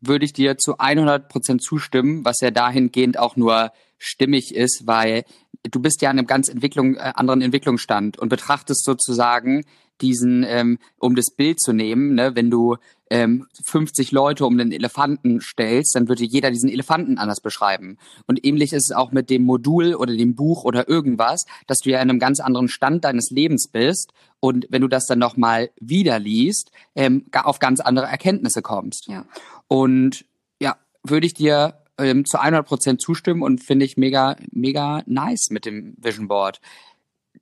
würde 0.00 0.24
ich 0.24 0.32
dir 0.32 0.58
zu 0.58 0.78
100 0.78 1.28
Prozent 1.28 1.62
zustimmen, 1.62 2.24
was 2.24 2.40
ja 2.40 2.50
dahingehend 2.50 3.18
auch 3.18 3.36
nur 3.36 3.72
stimmig 3.98 4.54
ist, 4.54 4.86
weil 4.86 5.24
du 5.62 5.80
bist 5.80 6.02
ja 6.02 6.10
an 6.10 6.18
einem 6.18 6.26
ganz 6.26 6.48
Entwicklung, 6.48 6.96
äh, 6.96 7.12
anderen 7.14 7.42
Entwicklungsstand 7.42 8.18
und 8.18 8.28
betrachtest 8.28 8.84
sozusagen 8.84 9.64
diesen, 10.00 10.44
ähm, 10.44 10.78
um 10.98 11.14
das 11.14 11.30
Bild 11.30 11.60
zu 11.60 11.72
nehmen, 11.72 12.14
ne, 12.14 12.36
wenn 12.36 12.50
du 12.50 12.76
ähm, 13.10 13.46
50 13.64 14.12
Leute 14.12 14.46
um 14.46 14.58
den 14.58 14.70
Elefanten 14.70 15.40
stellst, 15.40 15.94
dann 15.94 16.08
würde 16.08 16.24
jeder 16.24 16.50
diesen 16.50 16.68
Elefanten 16.68 17.18
anders 17.18 17.40
beschreiben. 17.40 17.96
Und 18.26 18.44
ähnlich 18.44 18.72
ist 18.72 18.90
es 18.90 18.96
auch 18.96 19.12
mit 19.12 19.30
dem 19.30 19.42
Modul 19.42 19.94
oder 19.94 20.14
dem 20.14 20.34
Buch 20.34 20.64
oder 20.64 20.88
irgendwas, 20.88 21.46
dass 21.66 21.78
du 21.78 21.90
ja 21.90 22.00
in 22.00 22.10
einem 22.10 22.18
ganz 22.18 22.40
anderen 22.40 22.68
Stand 22.68 23.04
deines 23.04 23.30
Lebens 23.30 23.68
bist 23.68 24.12
und 24.40 24.66
wenn 24.70 24.82
du 24.82 24.88
das 24.88 25.06
dann 25.06 25.18
nochmal 25.18 25.70
wieder 25.80 26.18
liest, 26.18 26.70
ähm, 26.94 27.26
auf 27.32 27.58
ganz 27.58 27.80
andere 27.80 28.06
Erkenntnisse 28.06 28.62
kommst. 28.62 29.08
Ja. 29.08 29.24
Und 29.66 30.24
ja, 30.60 30.76
würde 31.02 31.26
ich 31.26 31.34
dir 31.34 31.74
ähm, 31.98 32.24
zu 32.24 32.40
100 32.40 32.66
Prozent 32.66 33.00
zustimmen 33.00 33.42
und 33.42 33.62
finde 33.62 33.84
ich 33.84 33.96
mega, 33.96 34.36
mega 34.52 35.02
nice 35.06 35.50
mit 35.50 35.66
dem 35.66 35.94
Vision 35.98 36.28
Board. 36.28 36.60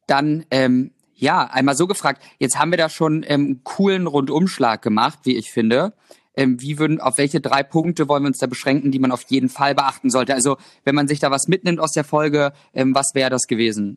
Dann, 0.07 0.45
ähm, 0.51 0.93
ja, 1.15 1.45
einmal 1.45 1.77
so 1.77 1.87
gefragt, 1.87 2.23
jetzt 2.39 2.59
haben 2.59 2.71
wir 2.71 2.79
da 2.79 2.89
schon 2.89 3.25
ähm, 3.27 3.45
einen 3.45 3.65
coolen 3.65 4.07
Rundumschlag 4.07 4.83
gemacht, 4.83 5.21
wie 5.25 5.37
ich 5.37 5.51
finde. 5.51 5.95
Ähm, 6.37 6.61
wie 6.61 6.79
würden, 6.79 7.01
auf 7.01 7.17
welche 7.17 7.41
drei 7.41 7.63
Punkte 7.63 8.09
wollen 8.09 8.23
wir 8.23 8.29
uns 8.29 8.39
da 8.39 8.47
beschränken, 8.47 8.93
die 8.93 8.99
man 8.99 9.11
auf 9.11 9.23
jeden 9.29 9.49
Fall 9.49 9.75
beachten 9.75 10.11
sollte? 10.11 10.35
Also, 10.35 10.59
wenn 10.85 10.95
man 10.95 11.09
sich 11.09 11.19
da 11.19 11.31
was 11.31 11.49
mitnimmt 11.49 11.81
aus 11.81 11.93
der 11.93 12.05
Folge, 12.05 12.53
ähm, 12.75 12.95
was 12.95 13.15
wäre 13.15 13.31
das 13.31 13.47
gewesen? 13.47 13.97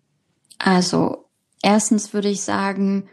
Also, 0.57 1.25
erstens 1.61 2.13
würde 2.13 2.29
ich 2.29 2.41
sagen, 2.41 3.09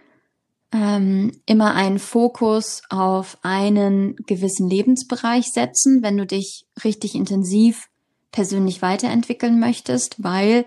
ähm, 0.76 1.32
immer 1.46 1.74
einen 1.74 1.98
Fokus 1.98 2.82
auf 2.90 3.38
einen 3.42 4.16
gewissen 4.26 4.68
Lebensbereich 4.68 5.50
setzen, 5.50 6.02
wenn 6.02 6.18
du 6.18 6.26
dich 6.26 6.66
richtig 6.84 7.14
intensiv 7.14 7.88
persönlich 8.30 8.82
weiterentwickeln 8.82 9.58
möchtest, 9.58 10.22
weil 10.22 10.66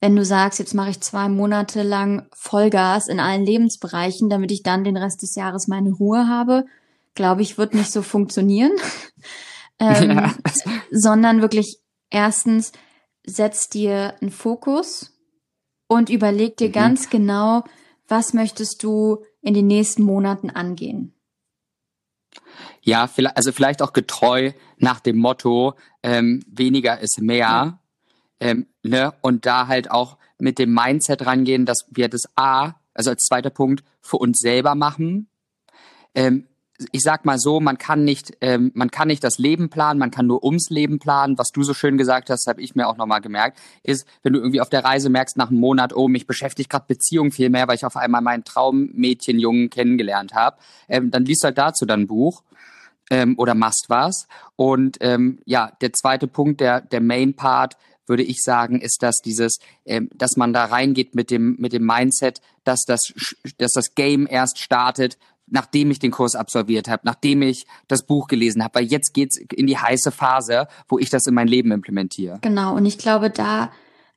wenn 0.00 0.14
du 0.14 0.24
sagst, 0.24 0.58
jetzt 0.58 0.74
mache 0.74 0.90
ich 0.90 1.00
zwei 1.00 1.28
Monate 1.28 1.82
lang 1.82 2.28
Vollgas 2.34 3.08
in 3.08 3.20
allen 3.20 3.44
Lebensbereichen, 3.44 4.28
damit 4.28 4.52
ich 4.52 4.62
dann 4.62 4.84
den 4.84 4.96
Rest 4.96 5.22
des 5.22 5.34
Jahres 5.34 5.66
meine 5.66 5.90
Ruhe 5.90 6.28
habe, 6.28 6.66
glaube 7.14 7.42
ich, 7.42 7.56
wird 7.56 7.74
nicht 7.74 7.90
so 7.90 8.02
funktionieren. 8.02 8.72
ähm, 9.80 10.10
ja. 10.10 10.34
Sondern 10.90 11.40
wirklich 11.40 11.78
erstens 12.10 12.72
setz 13.24 13.68
dir 13.68 14.14
einen 14.20 14.30
Fokus 14.30 15.18
und 15.88 16.10
überleg 16.10 16.58
dir 16.58 16.68
mhm. 16.68 16.72
ganz 16.72 17.10
genau, 17.10 17.64
was 18.08 18.32
möchtest 18.34 18.82
du 18.82 19.24
in 19.40 19.54
den 19.54 19.66
nächsten 19.66 20.02
Monaten 20.02 20.50
angehen? 20.50 21.14
Ja, 22.82 23.06
vielleicht, 23.06 23.36
also 23.36 23.52
vielleicht 23.52 23.82
auch 23.82 23.92
getreu 23.92 24.52
nach 24.78 25.00
dem 25.00 25.18
Motto, 25.18 25.74
ähm, 26.02 26.42
weniger 26.48 26.98
ist 27.00 27.20
mehr. 27.20 27.38
Ja. 27.38 27.82
Ähm, 28.40 28.66
ne? 28.82 29.12
Und 29.20 29.46
da 29.46 29.66
halt 29.66 29.90
auch 29.90 30.16
mit 30.38 30.58
dem 30.58 30.72
Mindset 30.72 31.26
rangehen, 31.26 31.66
dass 31.66 31.86
wir 31.90 32.08
das 32.08 32.22
A, 32.36 32.74
also 32.94 33.10
als 33.10 33.24
zweiter 33.24 33.50
Punkt, 33.50 33.84
für 34.00 34.16
uns 34.16 34.38
selber 34.38 34.74
machen. 34.74 35.28
Ähm, 36.14 36.47
ich 36.92 37.02
sag 37.02 37.24
mal 37.24 37.38
so, 37.38 37.60
man 37.60 37.76
kann 37.76 38.04
nicht, 38.04 38.36
ähm, 38.40 38.70
man 38.74 38.90
kann 38.90 39.08
nicht 39.08 39.24
das 39.24 39.38
Leben 39.38 39.68
planen, 39.68 39.98
man 39.98 40.10
kann 40.10 40.26
nur 40.26 40.44
ums 40.44 40.70
Leben 40.70 40.98
planen. 40.98 41.36
Was 41.36 41.50
du 41.50 41.62
so 41.62 41.74
schön 41.74 41.98
gesagt 41.98 42.30
hast, 42.30 42.46
habe 42.46 42.62
ich 42.62 42.74
mir 42.74 42.86
auch 42.86 42.96
nochmal 42.96 43.20
gemerkt, 43.20 43.58
ist, 43.82 44.06
wenn 44.22 44.32
du 44.32 44.38
irgendwie 44.38 44.60
auf 44.60 44.68
der 44.68 44.84
Reise 44.84 45.10
merkst 45.10 45.36
nach 45.36 45.50
einem 45.50 45.60
Monat, 45.60 45.94
oh, 45.94 46.08
mich 46.08 46.26
beschäftigt 46.26 46.70
gerade 46.70 46.84
Beziehung 46.86 47.32
viel 47.32 47.50
mehr, 47.50 47.66
weil 47.66 47.76
ich 47.76 47.84
auf 47.84 47.96
einmal 47.96 48.20
meinen 48.20 48.44
Traummädchenjungen 48.44 49.70
kennengelernt 49.70 50.34
habe, 50.34 50.58
ähm, 50.88 51.10
dann 51.10 51.24
liest 51.24 51.44
halt 51.44 51.58
dazu 51.58 51.84
dann 51.84 52.02
ein 52.02 52.06
Buch 52.06 52.42
ähm, 53.10 53.34
oder 53.38 53.54
machst 53.54 53.86
was. 53.88 54.28
Und 54.56 54.98
ähm, 55.00 55.40
ja, 55.46 55.72
der 55.80 55.92
zweite 55.92 56.28
Punkt, 56.28 56.60
der 56.60 56.80
der 56.80 57.00
Main 57.00 57.34
Part, 57.34 57.76
würde 58.08 58.22
ich 58.22 58.42
sagen, 58.42 58.80
ist, 58.80 59.02
dass 59.02 59.16
dieses, 59.16 59.58
ähm, 59.84 60.08
dass 60.14 60.36
man 60.36 60.52
da 60.52 60.64
reingeht 60.64 61.14
mit 61.14 61.30
dem 61.30 61.56
mit 61.58 61.72
dem 61.72 61.84
Mindset, 61.84 62.40
dass 62.64 62.84
das 62.86 63.12
dass 63.58 63.72
das 63.72 63.94
Game 63.94 64.26
erst 64.28 64.58
startet, 64.58 65.18
nachdem 65.50 65.90
ich 65.90 65.98
den 65.98 66.10
Kurs 66.10 66.34
absolviert 66.34 66.88
habe, 66.88 67.02
nachdem 67.04 67.42
ich 67.42 67.66
das 67.86 68.04
Buch 68.04 68.28
gelesen 68.28 68.62
habe, 68.62 68.80
weil 68.80 68.84
jetzt 68.84 69.14
geht's 69.14 69.36
in 69.36 69.66
die 69.66 69.78
heiße 69.78 70.10
Phase, 70.10 70.68
wo 70.88 70.98
ich 70.98 71.10
das 71.10 71.26
in 71.26 71.34
mein 71.34 71.48
Leben 71.48 71.72
implementiere. 71.72 72.38
Genau, 72.40 72.74
und 72.74 72.86
ich 72.86 72.98
glaube, 72.98 73.30
da 73.30 73.70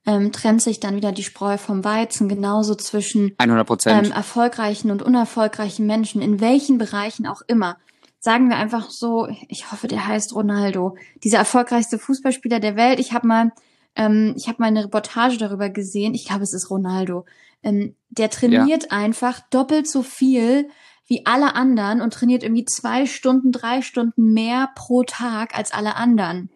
ähm, 0.06 0.32
trennt 0.32 0.62
sich 0.62 0.80
dann 0.80 0.96
wieder 0.96 1.12
die 1.12 1.24
Spreu 1.24 1.58
vom 1.58 1.84
Weizen, 1.84 2.28
genauso 2.28 2.76
zwischen 2.76 3.34
100 3.38 3.86
ähm, 3.88 4.12
erfolgreichen 4.12 4.92
und 4.92 5.04
unerfolgreichen 5.04 5.86
Menschen, 5.86 6.22
in 6.22 6.40
welchen 6.40 6.78
Bereichen 6.78 7.28
auch 7.28 7.42
immer. 7.48 7.78
Sagen 8.20 8.50
wir 8.50 8.58
einfach 8.58 8.90
so, 8.90 9.28
ich 9.48 9.72
hoffe, 9.72 9.88
der 9.88 10.08
heißt 10.08 10.36
Ronaldo, 10.36 10.96
dieser 11.24 11.40
erfolgreichste 11.40 11.98
Fußballspieler 11.98 12.60
der 12.60 12.76
Welt. 12.76 13.00
Ich 13.00 13.14
habe 13.14 13.28
mal, 13.28 13.52
ähm, 13.96 14.34
ich 14.38 14.48
habe 14.48 14.58
mal 14.60 14.68
eine 14.68 14.84
Reportage 14.84 15.38
darüber 15.38 15.70
gesehen. 15.70 16.14
Ich 16.14 16.28
glaube, 16.28 16.44
es 16.44 16.54
ist 16.54 16.70
Ronaldo. 16.70 17.26
Ähm, 17.64 17.96
der 18.10 18.30
trainiert 18.30 18.84
ja. 18.84 18.92
einfach 18.92 19.40
doppelt 19.50 19.88
so 19.88 20.04
viel 20.04 20.70
wie 21.12 21.26
alle 21.26 21.56
anderen 21.56 22.00
und 22.00 22.14
trainiert 22.14 22.42
irgendwie 22.42 22.64
zwei 22.64 23.06
Stunden, 23.06 23.52
drei 23.52 23.82
Stunden 23.82 24.32
mehr 24.32 24.70
pro 24.76 25.04
Tag 25.04 25.58
als 25.58 25.74
alle 25.74 25.98
anderen. 25.98 26.50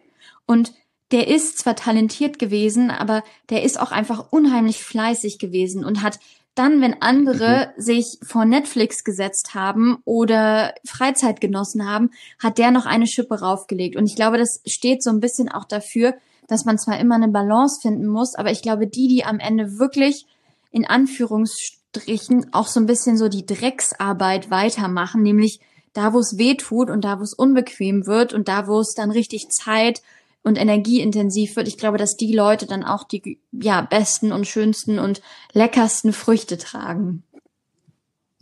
Und 0.46 0.72
der 1.10 1.28
ist 1.28 1.58
zwar 1.58 1.76
talentiert 1.76 2.38
gewesen, 2.38 2.90
aber 2.90 3.22
der 3.50 3.64
ist 3.64 3.78
auch 3.78 3.92
einfach 3.92 4.32
unheimlich 4.32 4.82
fleißig 4.82 5.38
gewesen 5.38 5.84
und 5.84 6.02
hat 6.02 6.18
dann, 6.54 6.80
wenn 6.80 7.02
andere 7.02 7.74
mhm. 7.76 7.82
sich 7.82 8.18
vor 8.22 8.46
Netflix 8.46 9.04
gesetzt 9.04 9.54
haben 9.54 9.98
oder 10.06 10.72
Freizeit 10.86 11.42
genossen 11.42 11.86
haben, 11.86 12.12
hat 12.42 12.56
der 12.56 12.70
noch 12.70 12.86
eine 12.86 13.06
Schippe 13.06 13.38
raufgelegt. 13.38 13.94
Und 13.94 14.06
ich 14.06 14.16
glaube, 14.16 14.38
das 14.38 14.62
steht 14.64 15.02
so 15.02 15.10
ein 15.10 15.20
bisschen 15.20 15.50
auch 15.50 15.66
dafür, 15.66 16.14
dass 16.48 16.64
man 16.64 16.78
zwar 16.78 16.98
immer 16.98 17.16
eine 17.16 17.28
Balance 17.28 17.82
finden 17.82 18.06
muss, 18.06 18.34
aber 18.34 18.52
ich 18.52 18.62
glaube, 18.62 18.86
die, 18.86 19.06
die 19.06 19.22
am 19.22 19.38
Ende 19.38 19.78
wirklich 19.78 20.24
in 20.70 20.86
Anführungsstrichen 20.86 21.85
Anführungsstrichen 21.96 22.52
auch 22.52 22.66
so 22.66 22.80
ein 22.80 22.86
bisschen 22.86 23.16
so 23.16 23.28
die 23.28 23.46
Drecksarbeit 23.46 24.50
weitermachen, 24.50 25.22
nämlich 25.22 25.60
da, 25.92 26.12
wo 26.12 26.18
es 26.18 26.36
weh 26.36 26.54
tut 26.54 26.90
und 26.90 27.04
da, 27.04 27.18
wo 27.18 27.22
es 27.22 27.32
unbequem 27.32 28.06
wird 28.06 28.32
und 28.32 28.48
da, 28.48 28.66
wo 28.66 28.80
es 28.80 28.94
dann 28.94 29.10
richtig 29.10 29.48
Zeit 29.48 30.02
und 30.42 30.58
energieintensiv 30.58 31.56
wird. 31.56 31.68
Ich 31.68 31.78
glaube, 31.78 31.98
dass 31.98 32.16
die 32.16 32.34
Leute 32.34 32.66
dann 32.66 32.84
auch 32.84 33.04
die 33.04 33.40
ja, 33.50 33.80
besten 33.80 34.32
und 34.32 34.46
schönsten 34.46 34.98
und 34.98 35.22
leckersten 35.52 36.12
Früchte 36.12 36.58
tragen. 36.58 37.22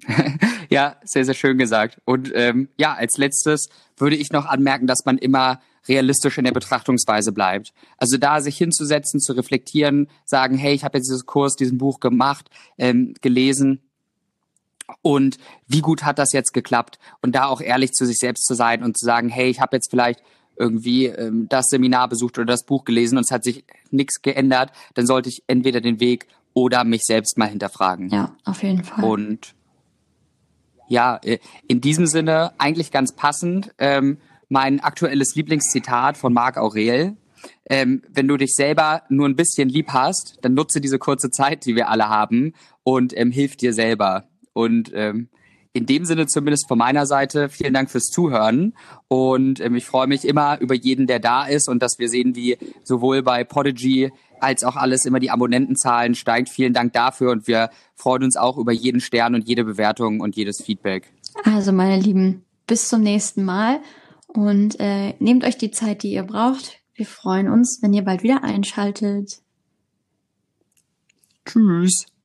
ja, 0.68 0.96
sehr, 1.04 1.24
sehr 1.24 1.34
schön 1.34 1.56
gesagt. 1.56 2.00
Und 2.04 2.30
ähm, 2.34 2.68
ja, 2.76 2.94
als 2.94 3.16
letztes 3.16 3.68
würde 3.96 4.16
ich 4.16 4.32
noch 4.32 4.46
anmerken, 4.46 4.86
dass 4.86 5.04
man 5.04 5.16
immer 5.16 5.60
realistisch 5.88 6.38
in 6.38 6.44
der 6.44 6.52
Betrachtungsweise 6.52 7.32
bleibt. 7.32 7.72
Also 7.98 8.16
da 8.16 8.40
sich 8.40 8.56
hinzusetzen, 8.56 9.20
zu 9.20 9.32
reflektieren, 9.32 10.08
sagen, 10.24 10.56
hey, 10.56 10.74
ich 10.74 10.84
habe 10.84 10.98
jetzt 10.98 11.08
dieses 11.08 11.26
Kurs, 11.26 11.56
diesen 11.56 11.78
Buch 11.78 12.00
gemacht, 12.00 12.48
ähm, 12.78 13.14
gelesen 13.20 13.82
und 15.02 15.38
wie 15.66 15.80
gut 15.80 16.04
hat 16.04 16.18
das 16.18 16.32
jetzt 16.32 16.52
geklappt? 16.52 16.98
Und 17.22 17.34
da 17.34 17.46
auch 17.46 17.60
ehrlich 17.60 17.92
zu 17.92 18.04
sich 18.06 18.18
selbst 18.18 18.46
zu 18.46 18.54
sein 18.54 18.82
und 18.82 18.98
zu 18.98 19.04
sagen, 19.04 19.28
hey, 19.28 19.48
ich 19.48 19.60
habe 19.60 19.76
jetzt 19.76 19.90
vielleicht 19.90 20.22
irgendwie 20.56 21.06
ähm, 21.06 21.46
das 21.48 21.66
Seminar 21.68 22.08
besucht 22.08 22.38
oder 22.38 22.46
das 22.46 22.64
Buch 22.64 22.84
gelesen 22.84 23.18
und 23.18 23.24
es 23.24 23.30
hat 23.30 23.44
sich 23.44 23.64
nichts 23.90 24.22
geändert, 24.22 24.70
dann 24.94 25.06
sollte 25.06 25.28
ich 25.28 25.42
entweder 25.46 25.80
den 25.80 26.00
Weg 26.00 26.28
oder 26.52 26.84
mich 26.84 27.02
selbst 27.02 27.36
mal 27.38 27.48
hinterfragen. 27.48 28.08
Ja, 28.10 28.36
auf 28.44 28.62
jeden 28.62 28.84
Fall. 28.84 29.04
Und 29.04 29.54
ja, 30.86 31.18
äh, 31.24 31.38
in 31.66 31.80
diesem 31.80 32.06
Sinne 32.06 32.52
eigentlich 32.58 32.92
ganz 32.92 33.12
passend. 33.12 33.74
Ähm, 33.78 34.18
mein 34.48 34.80
aktuelles 34.80 35.34
Lieblingszitat 35.34 36.16
von 36.16 36.32
Marc 36.32 36.56
Aurel. 36.56 37.16
Ähm, 37.68 38.02
wenn 38.08 38.28
du 38.28 38.36
dich 38.36 38.54
selber 38.54 39.02
nur 39.08 39.28
ein 39.28 39.36
bisschen 39.36 39.68
lieb 39.68 39.88
hast, 39.90 40.38
dann 40.42 40.54
nutze 40.54 40.80
diese 40.80 40.98
kurze 40.98 41.30
Zeit, 41.30 41.66
die 41.66 41.76
wir 41.76 41.88
alle 41.88 42.08
haben, 42.08 42.54
und 42.82 43.16
ähm, 43.16 43.30
hilf 43.30 43.56
dir 43.56 43.72
selber. 43.72 44.24
Und 44.52 44.92
ähm, 44.94 45.28
in 45.74 45.86
dem 45.86 46.04
Sinne 46.04 46.26
zumindest 46.26 46.68
von 46.68 46.78
meiner 46.78 47.04
Seite 47.04 47.48
vielen 47.48 47.74
Dank 47.74 47.90
fürs 47.90 48.04
Zuhören 48.04 48.74
und 49.08 49.58
ähm, 49.60 49.74
ich 49.74 49.84
freue 49.84 50.06
mich 50.06 50.24
immer 50.24 50.60
über 50.60 50.74
jeden, 50.74 51.08
der 51.08 51.18
da 51.18 51.44
ist 51.44 51.68
und 51.68 51.82
dass 51.82 51.98
wir 51.98 52.08
sehen, 52.08 52.36
wie 52.36 52.56
sowohl 52.84 53.22
bei 53.22 53.42
Podigy 53.42 54.12
als 54.40 54.62
auch 54.62 54.76
alles 54.76 55.04
immer 55.04 55.18
die 55.18 55.30
Abonnentenzahlen 55.30 56.14
steigt. 56.14 56.48
Vielen 56.48 56.74
Dank 56.74 56.92
dafür 56.92 57.32
und 57.32 57.48
wir 57.48 57.70
freuen 57.96 58.22
uns 58.22 58.36
auch 58.36 58.56
über 58.56 58.70
jeden 58.70 59.00
Stern 59.00 59.34
und 59.34 59.48
jede 59.48 59.64
Bewertung 59.64 60.20
und 60.20 60.36
jedes 60.36 60.62
Feedback. 60.62 61.12
Also 61.42 61.72
meine 61.72 62.00
Lieben, 62.00 62.44
bis 62.68 62.88
zum 62.88 63.02
nächsten 63.02 63.44
Mal 63.44 63.80
und 64.34 64.78
äh, 64.80 65.14
nehmt 65.20 65.44
euch 65.44 65.56
die 65.56 65.70
Zeit, 65.70 66.02
die 66.02 66.12
ihr 66.12 66.24
braucht. 66.24 66.80
Wir 66.94 67.06
freuen 67.06 67.48
uns, 67.48 67.78
wenn 67.82 67.92
ihr 67.92 68.02
bald 68.02 68.22
wieder 68.22 68.44
einschaltet. 68.44 69.40
Tschüss. 71.46 72.06